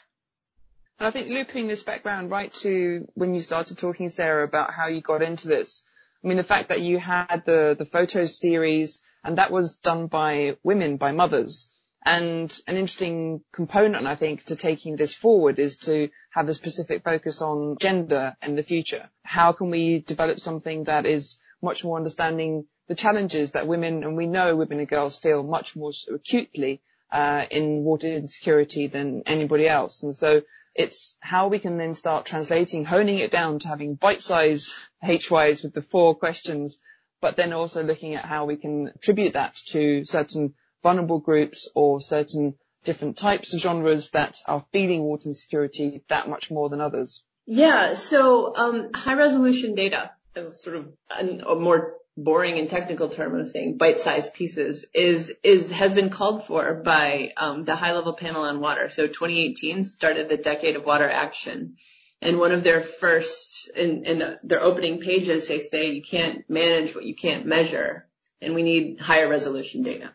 And 0.99 1.07
I 1.07 1.11
think 1.11 1.29
looping 1.29 1.67
this 1.67 1.83
background 1.83 2.31
right 2.31 2.53
to 2.55 3.07
when 3.13 3.33
you 3.35 3.41
started 3.41 3.77
talking, 3.77 4.09
Sera, 4.09 4.43
about 4.43 4.73
how 4.73 4.87
you 4.87 5.01
got 5.01 5.21
into 5.21 5.47
this. 5.47 5.83
I 6.23 6.27
mean, 6.27 6.37
the 6.37 6.43
fact 6.43 6.69
that 6.69 6.81
you 6.81 6.97
had 6.99 7.43
the 7.45 7.75
the 7.77 7.85
photo 7.85 8.25
series 8.25 9.01
and 9.23 9.37
that 9.37 9.51
was 9.51 9.75
done 9.75 10.07
by 10.07 10.57
women, 10.63 10.97
by 10.97 11.11
mothers. 11.11 11.69
And 12.05 12.51
an 12.67 12.75
interesting 12.75 13.41
component, 13.53 14.07
I 14.07 14.15
think, 14.15 14.43
to 14.45 14.57
taking 14.57 14.97
this 14.97 15.13
forward 15.13 15.57
is 15.57 15.77
to 15.79 16.09
have 16.31 16.49
a 16.49 16.53
specific 16.53 17.03
focus 17.03 17.41
on 17.41 17.77
gender 17.79 18.35
in 18.41 18.55
the 18.57 18.63
future. 18.63 19.09
How 19.23 19.53
can 19.53 19.69
we 19.69 19.99
develop 19.99 20.39
something 20.39 20.83
that 20.83 21.05
is 21.05 21.39
much 21.63 21.83
more 21.83 21.97
understanding 21.97 22.65
the 22.87 22.95
challenges 22.95 23.51
that 23.51 23.67
women, 23.67 24.03
and 24.03 24.17
we 24.17 24.27
know 24.27 24.55
women 24.55 24.79
and 24.79 24.87
girls 24.87 25.17
feel 25.17 25.41
much 25.41 25.75
more 25.75 25.91
acutely 26.13 26.81
uh, 27.11 27.43
in 27.49 27.83
water 27.83 28.07
insecurity 28.07 28.87
than 28.87 29.23
anybody 29.25 29.67
else. 29.67 30.03
And 30.03 30.15
so 30.15 30.41
it's 30.75 31.15
how 31.21 31.47
we 31.47 31.59
can 31.59 31.77
then 31.77 31.93
start 31.93 32.25
translating, 32.25 32.83
honing 32.83 33.19
it 33.19 33.31
down 33.31 33.59
to 33.59 33.67
having 33.67 33.95
bite-sized 33.95 34.73
HWISE 35.03 35.63
with 35.63 35.73
the 35.73 35.81
four 35.81 36.15
questions, 36.15 36.79
but 37.21 37.37
then 37.37 37.53
also 37.53 37.83
looking 37.83 38.15
at 38.15 38.25
how 38.25 38.45
we 38.45 38.57
can 38.57 38.91
attribute 38.95 39.33
that 39.33 39.55
to 39.67 40.03
certain 40.05 40.55
vulnerable 40.81 41.19
groups 41.19 41.69
or 41.75 42.01
certain 42.01 42.55
different 42.83 43.17
types 43.17 43.53
of 43.53 43.61
genres 43.61 44.09
that 44.09 44.37
are 44.45 44.65
feeling 44.73 45.03
water 45.03 45.29
insecurity 45.29 46.03
that 46.09 46.27
much 46.27 46.51
more 46.51 46.67
than 46.69 46.81
others? 46.81 47.23
Yeah, 47.45 47.93
so 47.93 48.55
um, 48.55 48.89
high 48.93 49.15
resolution 49.15 49.75
data 49.75 50.11
sort 50.47 50.75
of 50.77 50.93
a, 51.09 51.55
more 51.55 51.95
boring 52.15 52.59
and 52.59 52.69
technical 52.69 53.09
term 53.09 53.39
of 53.39 53.49
saying 53.49 53.77
bite-sized 53.77 54.33
pieces 54.33 54.85
has 54.93 55.93
been 55.93 56.09
called 56.09 56.43
for 56.43 56.75
by 56.75 57.31
um, 57.37 57.63
the 57.63 57.75
high 57.75 57.93
level 57.93 58.13
panel 58.13 58.43
on 58.43 58.59
water. 58.59 58.89
So 58.89 59.07
2018 59.07 59.83
started 59.83 60.29
the 60.29 60.37
decade 60.37 60.75
of 60.75 60.85
water 60.85 61.09
action. 61.09 61.77
And 62.21 62.39
one 62.39 62.53
of 62.53 62.63
their 62.63 62.81
first, 62.81 63.69
in 63.75 64.37
their 64.43 64.61
opening 64.61 64.99
pages, 65.01 65.47
they 65.47 65.59
say 65.59 65.91
you 65.91 66.01
can't 66.01 66.49
manage 66.49 66.95
what 66.95 67.03
you 67.03 67.15
can't 67.15 67.45
measure, 67.45 68.07
and 68.41 68.55
we 68.55 68.63
need 68.63 69.01
higher 69.01 69.27
resolution 69.27 69.83
data. 69.83 70.13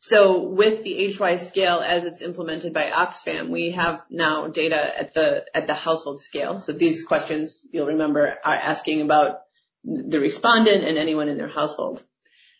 So 0.00 0.42
with 0.42 0.84
the 0.84 1.12
HWISE 1.12 1.48
scale 1.48 1.80
as 1.80 2.04
it's 2.04 2.22
implemented 2.22 2.72
by 2.72 2.90
Oxfam, 2.90 3.48
we 3.48 3.72
have 3.72 4.04
now 4.10 4.46
data 4.48 4.98
at 4.98 5.12
the 5.12 5.44
at 5.54 5.66
the 5.66 5.74
household 5.74 6.20
scale. 6.20 6.58
So 6.58 6.72
these 6.72 7.04
questions 7.04 7.64
you'll 7.72 7.88
remember 7.88 8.38
are 8.44 8.54
asking 8.54 9.02
about 9.02 9.40
the 9.84 10.20
respondent 10.20 10.84
and 10.84 10.98
anyone 10.98 11.28
in 11.28 11.36
their 11.36 11.48
household. 11.48 12.04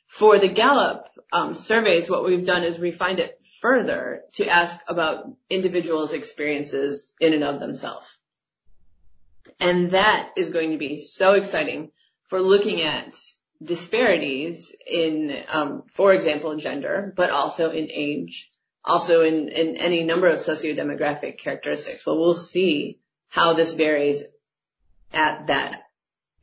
For 0.06 0.38
the 0.38 0.48
Gallup 0.48 1.06
um, 1.32 1.54
surveys, 1.54 2.08
what 2.08 2.24
we've 2.24 2.46
done 2.46 2.64
is 2.64 2.78
refined 2.78 3.20
it 3.20 3.38
further 3.60 4.22
to 4.34 4.48
ask 4.48 4.78
about 4.88 5.30
individuals' 5.50 6.14
experiences 6.14 7.12
in 7.20 7.34
and 7.34 7.44
of 7.44 7.60
themselves. 7.60 8.16
And 9.60 9.90
that 9.90 10.30
is 10.36 10.50
going 10.50 10.70
to 10.70 10.78
be 10.78 11.02
so 11.02 11.32
exciting 11.32 11.90
for 12.28 12.40
looking 12.40 12.82
at 12.82 13.14
disparities 13.62 14.74
in, 14.86 15.36
um, 15.48 15.82
for 15.92 16.12
example, 16.12 16.56
gender, 16.56 17.12
but 17.16 17.30
also 17.30 17.70
in 17.70 17.88
age, 17.90 18.50
also 18.84 19.22
in, 19.22 19.48
in 19.48 19.76
any 19.76 20.04
number 20.04 20.28
of 20.28 20.38
sociodemographic 20.38 21.38
characteristics. 21.38 22.06
Well, 22.06 22.18
we'll 22.18 22.34
see 22.34 23.00
how 23.28 23.54
this 23.54 23.74
varies 23.74 24.22
at 25.12 25.48
that 25.48 25.82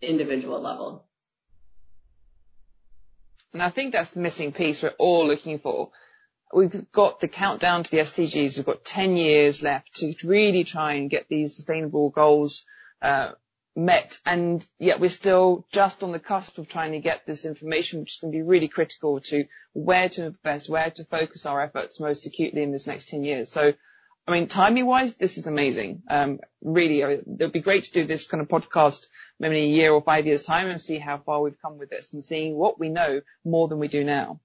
individual 0.01 0.59
level. 0.61 1.05
And 3.53 3.63
I 3.63 3.69
think 3.69 3.93
that's 3.93 4.09
the 4.09 4.19
missing 4.19 4.51
piece 4.51 4.83
we're 4.83 4.89
all 4.99 5.27
looking 5.27 5.59
for. 5.59 5.91
We've 6.53 6.91
got 6.91 7.21
the 7.21 7.27
countdown 7.27 7.83
to 7.83 7.91
the 7.91 7.97
SDGs. 7.97 8.57
We've 8.57 8.65
got 8.65 8.85
10 8.85 9.15
years 9.15 9.63
left 9.63 9.95
to 9.95 10.13
really 10.25 10.63
try 10.63 10.93
and 10.93 11.09
get 11.09 11.27
these 11.29 11.55
sustainable 11.55 12.09
goals 12.09 12.65
uh, 13.01 13.31
met 13.75 14.17
and 14.25 14.65
yet 14.79 14.99
we're 14.99 15.09
still 15.09 15.65
just 15.71 16.01
on 16.01 16.13
the 16.13 16.19
cusp 16.19 16.57
of 16.57 16.69
trying 16.69 16.93
to 16.93 16.99
get 16.99 17.25
this 17.25 17.43
information 17.43 17.99
which 17.99 18.13
is 18.13 18.19
going 18.19 18.31
to 18.31 18.37
be 18.37 18.41
really 18.41 18.69
critical 18.69 19.19
to 19.19 19.45
where 19.73 20.07
to 20.07 20.27
invest, 20.27 20.69
where 20.69 20.89
to 20.89 21.03
focus 21.03 21.45
our 21.45 21.61
efforts 21.61 21.99
most 21.99 22.25
acutely 22.25 22.63
in 22.63 22.71
this 22.71 22.87
next 22.87 23.09
10 23.09 23.23
years. 23.23 23.51
So, 23.51 23.73
I 24.27 24.31
mean, 24.31 24.47
timing 24.47 24.85
wise, 24.85 25.15
this 25.15 25.37
is 25.37 25.45
amazing. 25.45 26.03
Um, 26.09 26.39
really, 26.63 27.01
it 27.01 27.23
would 27.25 27.51
be 27.51 27.59
great 27.59 27.83
to 27.83 27.91
do 27.91 28.07
this 28.07 28.27
kind 28.27 28.41
of 28.41 28.47
podcast 28.47 29.05
maybe 29.39 29.59
in 29.59 29.65
a 29.65 29.75
year 29.75 29.91
or 29.91 30.01
five 30.01 30.25
years 30.25 30.43
time 30.43 30.69
and 30.69 30.79
see 30.79 30.97
how 30.97 31.17
far 31.17 31.41
we've 31.41 31.61
come 31.61 31.77
with 31.77 31.89
this 31.89 32.13
and 32.13 32.23
seeing 32.23 32.57
what 32.57 32.79
we 32.79 32.89
know 32.89 33.21
more 33.43 33.67
than 33.67 33.79
we 33.79 33.89
do 33.89 34.03
now. 34.03 34.39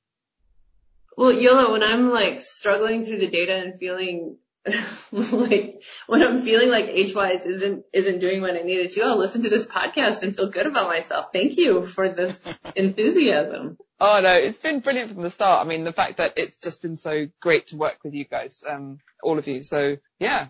Well, 1.17 1.33
Jola, 1.33 1.71
when 1.71 1.83
I'm 1.83 2.11
like 2.11 2.43
struggling 2.43 3.05
through 3.05 3.19
the 3.19 3.29
data 3.29 3.55
and 3.55 3.79
feeling 3.79 4.37
like 5.13 5.83
when 6.07 6.23
I'm 6.23 6.43
feeling 6.43 6.71
like 6.71 6.87
HWISE 6.87 7.47
isn't 7.47 7.85
isn't 7.95 8.19
doing 8.19 8.43
what 8.43 8.55
I 8.55 8.61
needed 8.61 8.91
to, 8.93 9.03
I'll 9.03 9.17
listen 9.17 9.43
to 9.43 9.49
this 9.49 9.65
podcast 9.65 10.23
and 10.23 10.37
feel 10.37 10.49
good 10.49 10.67
about 10.67 10.89
myself. 10.89 11.27
Thank 11.33 11.57
you 11.57 11.83
for 11.83 12.11
this 12.11 12.45
enthusiasm. 12.77 13.79
Oh 13.99 14.21
no, 14.21 14.33
it's 14.35 14.59
been 14.59 14.81
brilliant 14.81 15.13
from 15.13 15.23
the 15.23 15.31
start. 15.31 15.65
I 15.65 15.69
mean, 15.69 15.85
the 15.85 15.93
fact 15.93 16.19
that 16.19 16.35
it's 16.37 16.57
just 16.57 16.83
been 16.83 16.99
so 16.99 17.29
great 17.41 17.69
to 17.69 17.77
work 17.77 17.99
with 18.05 18.13
you 18.13 18.25
guys, 18.25 18.63
um, 18.69 18.99
all 19.23 19.39
of 19.39 19.47
you. 19.47 19.63
So 19.63 19.97
yeah. 20.19 20.49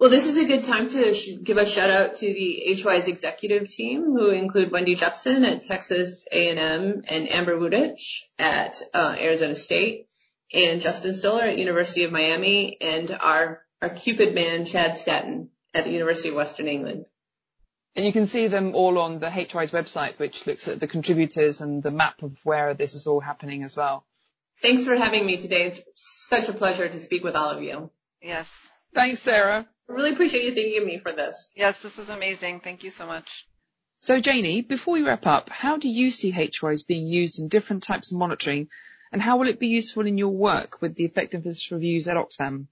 Well, 0.00 0.10
this 0.10 0.26
is 0.26 0.38
a 0.38 0.46
good 0.46 0.64
time 0.64 0.88
to 0.88 1.14
sh- 1.14 1.34
give 1.42 1.58
a 1.58 1.66
shout 1.66 1.90
out 1.90 2.16
to 2.16 2.26
the 2.26 2.74
HWISE 2.74 3.06
executive 3.06 3.68
team, 3.68 4.04
who 4.04 4.30
include 4.30 4.72
Wendy 4.72 4.94
Jepson 4.94 5.44
at 5.44 5.60
Texas 5.60 6.26
A&M 6.32 7.02
and 7.06 7.28
Amber 7.28 7.56
Wutich 7.56 8.22
at 8.38 8.80
uh, 8.94 9.14
Arizona 9.18 9.54
State 9.54 10.08
and 10.52 10.80
Justin 10.80 11.14
Stoller 11.14 11.44
at 11.44 11.58
University 11.58 12.04
of 12.04 12.12
Miami 12.12 12.76
and 12.80 13.10
our, 13.10 13.62
our 13.80 13.88
Cupid 13.88 14.34
man, 14.34 14.64
Chad 14.64 14.96
Staddon 14.96 15.48
at 15.74 15.84
the 15.84 15.90
University 15.90 16.30
of 16.30 16.34
Western 16.34 16.68
England. 16.68 17.06
And 17.96 18.04
you 18.06 18.12
can 18.12 18.26
see 18.26 18.46
them 18.46 18.74
all 18.74 18.98
on 18.98 19.18
the 19.18 19.30
HWISE 19.30 19.72
website, 19.72 20.18
which 20.18 20.46
looks 20.46 20.68
at 20.68 20.78
the 20.78 20.86
contributors 20.86 21.60
and 21.60 21.82
the 21.82 21.90
map 21.90 22.22
of 22.22 22.36
where 22.44 22.74
this 22.74 22.94
is 22.94 23.06
all 23.06 23.20
happening 23.20 23.64
as 23.64 23.76
well. 23.76 24.04
Thanks 24.62 24.84
for 24.84 24.94
having 24.94 25.26
me 25.26 25.38
today. 25.38 25.66
It's 25.66 25.82
such 25.94 26.48
a 26.48 26.52
pleasure 26.52 26.88
to 26.88 27.00
speak 27.00 27.24
with 27.24 27.34
all 27.34 27.50
of 27.50 27.62
you. 27.62 27.90
Yes. 28.22 28.48
Thanks, 28.94 29.20
Sera. 29.20 29.66
I 29.88 29.92
really 29.92 30.12
appreciate 30.12 30.44
you 30.44 30.52
thinking 30.52 30.80
of 30.80 30.86
me 30.86 30.98
for 30.98 31.12
this. 31.12 31.50
Yes, 31.56 31.76
this 31.82 31.96
was 31.96 32.10
amazing. 32.10 32.60
Thank 32.60 32.84
you 32.84 32.90
so 32.90 33.06
much. 33.06 33.46
So 33.98 34.20
Jaynie, 34.20 34.66
before 34.66 34.94
we 34.94 35.02
wrap 35.02 35.26
up, 35.26 35.50
how 35.50 35.76
do 35.76 35.88
you 35.88 36.10
see 36.10 36.32
HWISE 36.32 36.86
being 36.86 37.06
used 37.06 37.40
in 37.40 37.48
different 37.48 37.82
types 37.82 38.12
of 38.12 38.18
monitoring 38.18 38.68
and 39.12 39.20
how 39.20 39.36
will 39.36 39.48
it 39.48 39.58
be 39.58 39.68
useful 39.68 40.06
in 40.06 40.18
your 40.18 40.28
work 40.30 40.80
with 40.80 40.94
the 40.94 41.04
effectiveness 41.04 41.70
reviews 41.70 42.08
at 42.08 42.16
Oxfam? 42.16 42.66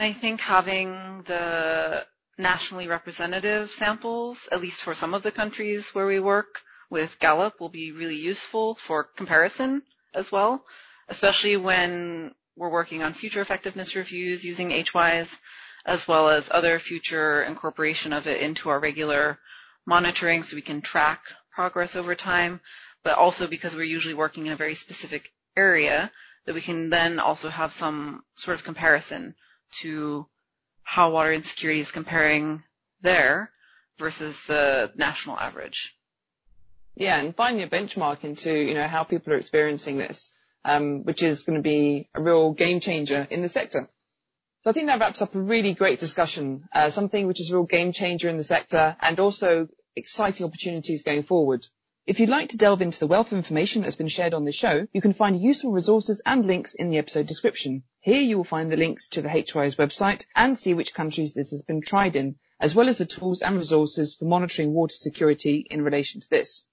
I 0.00 0.12
think 0.12 0.40
having 0.40 1.22
the 1.26 2.04
nationally 2.36 2.88
representative 2.88 3.70
samples, 3.70 4.48
at 4.50 4.60
least 4.60 4.82
for 4.82 4.94
some 4.94 5.14
of 5.14 5.22
the 5.22 5.30
countries 5.30 5.94
where 5.94 6.06
we 6.06 6.18
work 6.18 6.58
with 6.90 7.18
Gallup, 7.20 7.60
will 7.60 7.68
be 7.68 7.92
really 7.92 8.16
useful 8.16 8.74
for 8.74 9.04
comparison 9.04 9.82
as 10.12 10.32
well, 10.32 10.64
especially 11.08 11.56
when 11.56 12.34
we're 12.56 12.70
working 12.70 13.02
on 13.02 13.12
future 13.12 13.40
effectiveness 13.40 13.94
reviews 13.94 14.44
using 14.44 14.70
HWISE, 14.70 15.38
as 15.86 16.08
well 16.08 16.28
as 16.28 16.48
other 16.50 16.78
future 16.78 17.42
incorporation 17.42 18.12
of 18.12 18.26
it 18.26 18.40
into 18.40 18.70
our 18.70 18.80
regular 18.80 19.38
monitoring 19.86 20.42
so 20.42 20.56
we 20.56 20.62
can 20.62 20.80
track 20.80 21.22
progress 21.54 21.94
over 21.94 22.14
time, 22.14 22.60
but 23.02 23.16
also 23.16 23.46
because 23.46 23.76
we're 23.76 23.82
usually 23.82 24.14
working 24.14 24.46
in 24.46 24.52
a 24.52 24.56
very 24.56 24.74
specific 24.74 25.32
area 25.56 26.10
that 26.46 26.54
we 26.54 26.60
can 26.60 26.90
then 26.90 27.18
also 27.18 27.48
have 27.48 27.72
some 27.72 28.22
sort 28.36 28.56
of 28.56 28.64
comparison 28.64 29.34
to 29.80 30.26
how 30.82 31.10
water 31.10 31.32
insecurity 31.32 31.80
is 31.80 31.90
comparing 31.90 32.62
there 33.00 33.50
versus 33.98 34.40
the 34.46 34.92
national 34.96 35.38
average. 35.38 35.96
Yeah, 36.96 37.18
and 37.18 37.34
finding 37.34 37.64
a 37.64 37.68
benchmark 37.68 38.22
into, 38.22 38.54
you 38.54 38.74
know, 38.74 38.86
how 38.86 39.02
people 39.04 39.32
are 39.32 39.36
experiencing 39.36 39.98
this, 39.98 40.32
um, 40.64 41.04
which 41.04 41.22
is 41.22 41.42
going 41.42 41.56
to 41.56 41.62
be 41.62 42.08
a 42.14 42.22
real 42.22 42.52
game 42.52 42.80
changer 42.80 43.26
in 43.30 43.42
the 43.42 43.48
sector. 43.48 43.88
So 44.62 44.70
I 44.70 44.72
think 44.72 44.86
that 44.86 45.00
wraps 45.00 45.20
up 45.20 45.34
a 45.34 45.40
really 45.40 45.74
great 45.74 46.00
discussion, 46.00 46.68
uh, 46.72 46.90
something 46.90 47.26
which 47.26 47.40
is 47.40 47.50
a 47.50 47.54
real 47.54 47.66
game 47.66 47.92
changer 47.92 48.28
in 48.28 48.38
the 48.38 48.44
sector 48.44 48.96
and 49.00 49.18
also 49.18 49.68
exciting 49.96 50.46
opportunities 50.46 51.02
going 51.02 51.24
forward. 51.24 51.66
If 52.06 52.20
you'd 52.20 52.28
like 52.28 52.50
to 52.50 52.58
delve 52.58 52.82
into 52.82 53.00
the 53.00 53.06
wealth 53.06 53.32
of 53.32 53.38
information 53.38 53.80
that's 53.80 53.96
been 53.96 54.08
shared 54.08 54.34
on 54.34 54.44
this 54.44 54.54
show, 54.54 54.86
you 54.92 55.00
can 55.00 55.14
find 55.14 55.40
useful 55.40 55.72
resources 55.72 56.20
and 56.26 56.44
links 56.44 56.74
in 56.74 56.90
the 56.90 56.98
episode 56.98 57.26
description. 57.26 57.82
Here 58.00 58.20
you 58.20 58.36
will 58.36 58.44
find 58.44 58.70
the 58.70 58.76
links 58.76 59.08
to 59.08 59.22
the 59.22 59.30
HWISE 59.30 59.76
website 59.76 60.26
and 60.36 60.58
see 60.58 60.74
which 60.74 60.92
countries 60.92 61.32
this 61.32 61.52
has 61.52 61.62
been 61.62 61.80
tried 61.80 62.14
in, 62.14 62.36
as 62.60 62.74
well 62.74 62.90
as 62.90 62.98
the 62.98 63.06
tools 63.06 63.40
and 63.40 63.56
resources 63.56 64.16
for 64.16 64.26
monitoring 64.26 64.74
water 64.74 64.94
security 64.94 65.66
in 65.70 65.80
relation 65.80 66.20
to 66.20 66.28
this. 66.28 66.66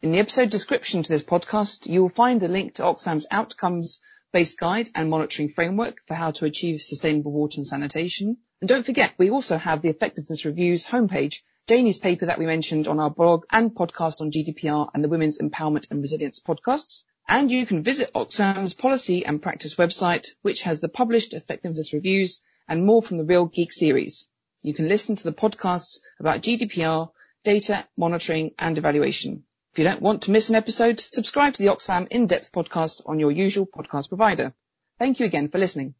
In 0.00 0.12
the 0.12 0.18
episode 0.18 0.48
description 0.48 1.02
to 1.02 1.08
this 1.10 1.22
podcast, 1.22 1.86
you 1.86 2.00
will 2.00 2.08
find 2.08 2.42
a 2.42 2.48
link 2.48 2.76
to 2.76 2.84
Oxfam's 2.84 3.26
outcomes-based 3.30 4.58
guide 4.58 4.88
and 4.94 5.10
monitoring 5.10 5.50
framework 5.50 5.98
for 6.06 6.14
how 6.14 6.30
to 6.30 6.46
achieve 6.46 6.80
sustainable 6.80 7.32
water 7.32 7.56
and 7.58 7.66
sanitation. 7.66 8.38
And 8.62 8.68
don't 8.68 8.86
forget, 8.86 9.12
we 9.18 9.28
also 9.28 9.58
have 9.58 9.82
the 9.82 9.90
effectiveness 9.90 10.46
reviews 10.46 10.86
homepage 10.86 11.42
Jaynie's 11.68 11.98
paper 11.98 12.24
that 12.24 12.38
we 12.38 12.46
mentioned 12.46 12.88
on 12.88 12.98
our 12.98 13.10
blog 13.10 13.44
and 13.50 13.74
podcast 13.74 14.22
on 14.22 14.30
GDPR 14.30 14.88
and 14.94 15.04
the 15.04 15.08
Women's 15.08 15.38
Empowerment 15.38 15.90
and 15.90 16.00
Resilience 16.00 16.40
podcasts. 16.40 17.02
And 17.28 17.50
you 17.50 17.66
can 17.66 17.82
visit 17.82 18.14
Oxfam's 18.14 18.72
policy 18.72 19.26
and 19.26 19.42
practice 19.42 19.74
website, 19.74 20.28
which 20.40 20.62
has 20.62 20.80
the 20.80 20.88
published 20.88 21.34
effectiveness 21.34 21.92
reviews 21.92 22.40
and 22.66 22.86
more 22.86 23.02
from 23.02 23.18
the 23.18 23.24
Real 23.24 23.44
Geek 23.44 23.70
series. 23.70 24.28
You 24.62 24.72
can 24.72 24.88
listen 24.88 25.16
to 25.16 25.24
the 25.24 25.32
podcasts 25.32 25.98
about 26.18 26.40
GDPR, 26.40 27.10
data 27.44 27.86
monitoring 27.98 28.52
and 28.58 28.78
evaluation. 28.78 29.44
If 29.72 29.78
you 29.78 29.84
don't 29.84 30.00
want 30.00 30.22
to 30.22 30.30
miss 30.30 30.48
an 30.48 30.54
episode, 30.54 31.00
subscribe 31.00 31.52
to 31.52 31.62
the 31.62 31.68
Oxfam 31.68 32.08
in-depth 32.10 32.50
podcast 32.50 33.02
on 33.04 33.20
your 33.20 33.30
usual 33.30 33.66
podcast 33.66 34.08
provider. 34.08 34.54
Thank 34.98 35.20
you 35.20 35.26
again 35.26 35.50
for 35.50 35.58
listening. 35.58 35.94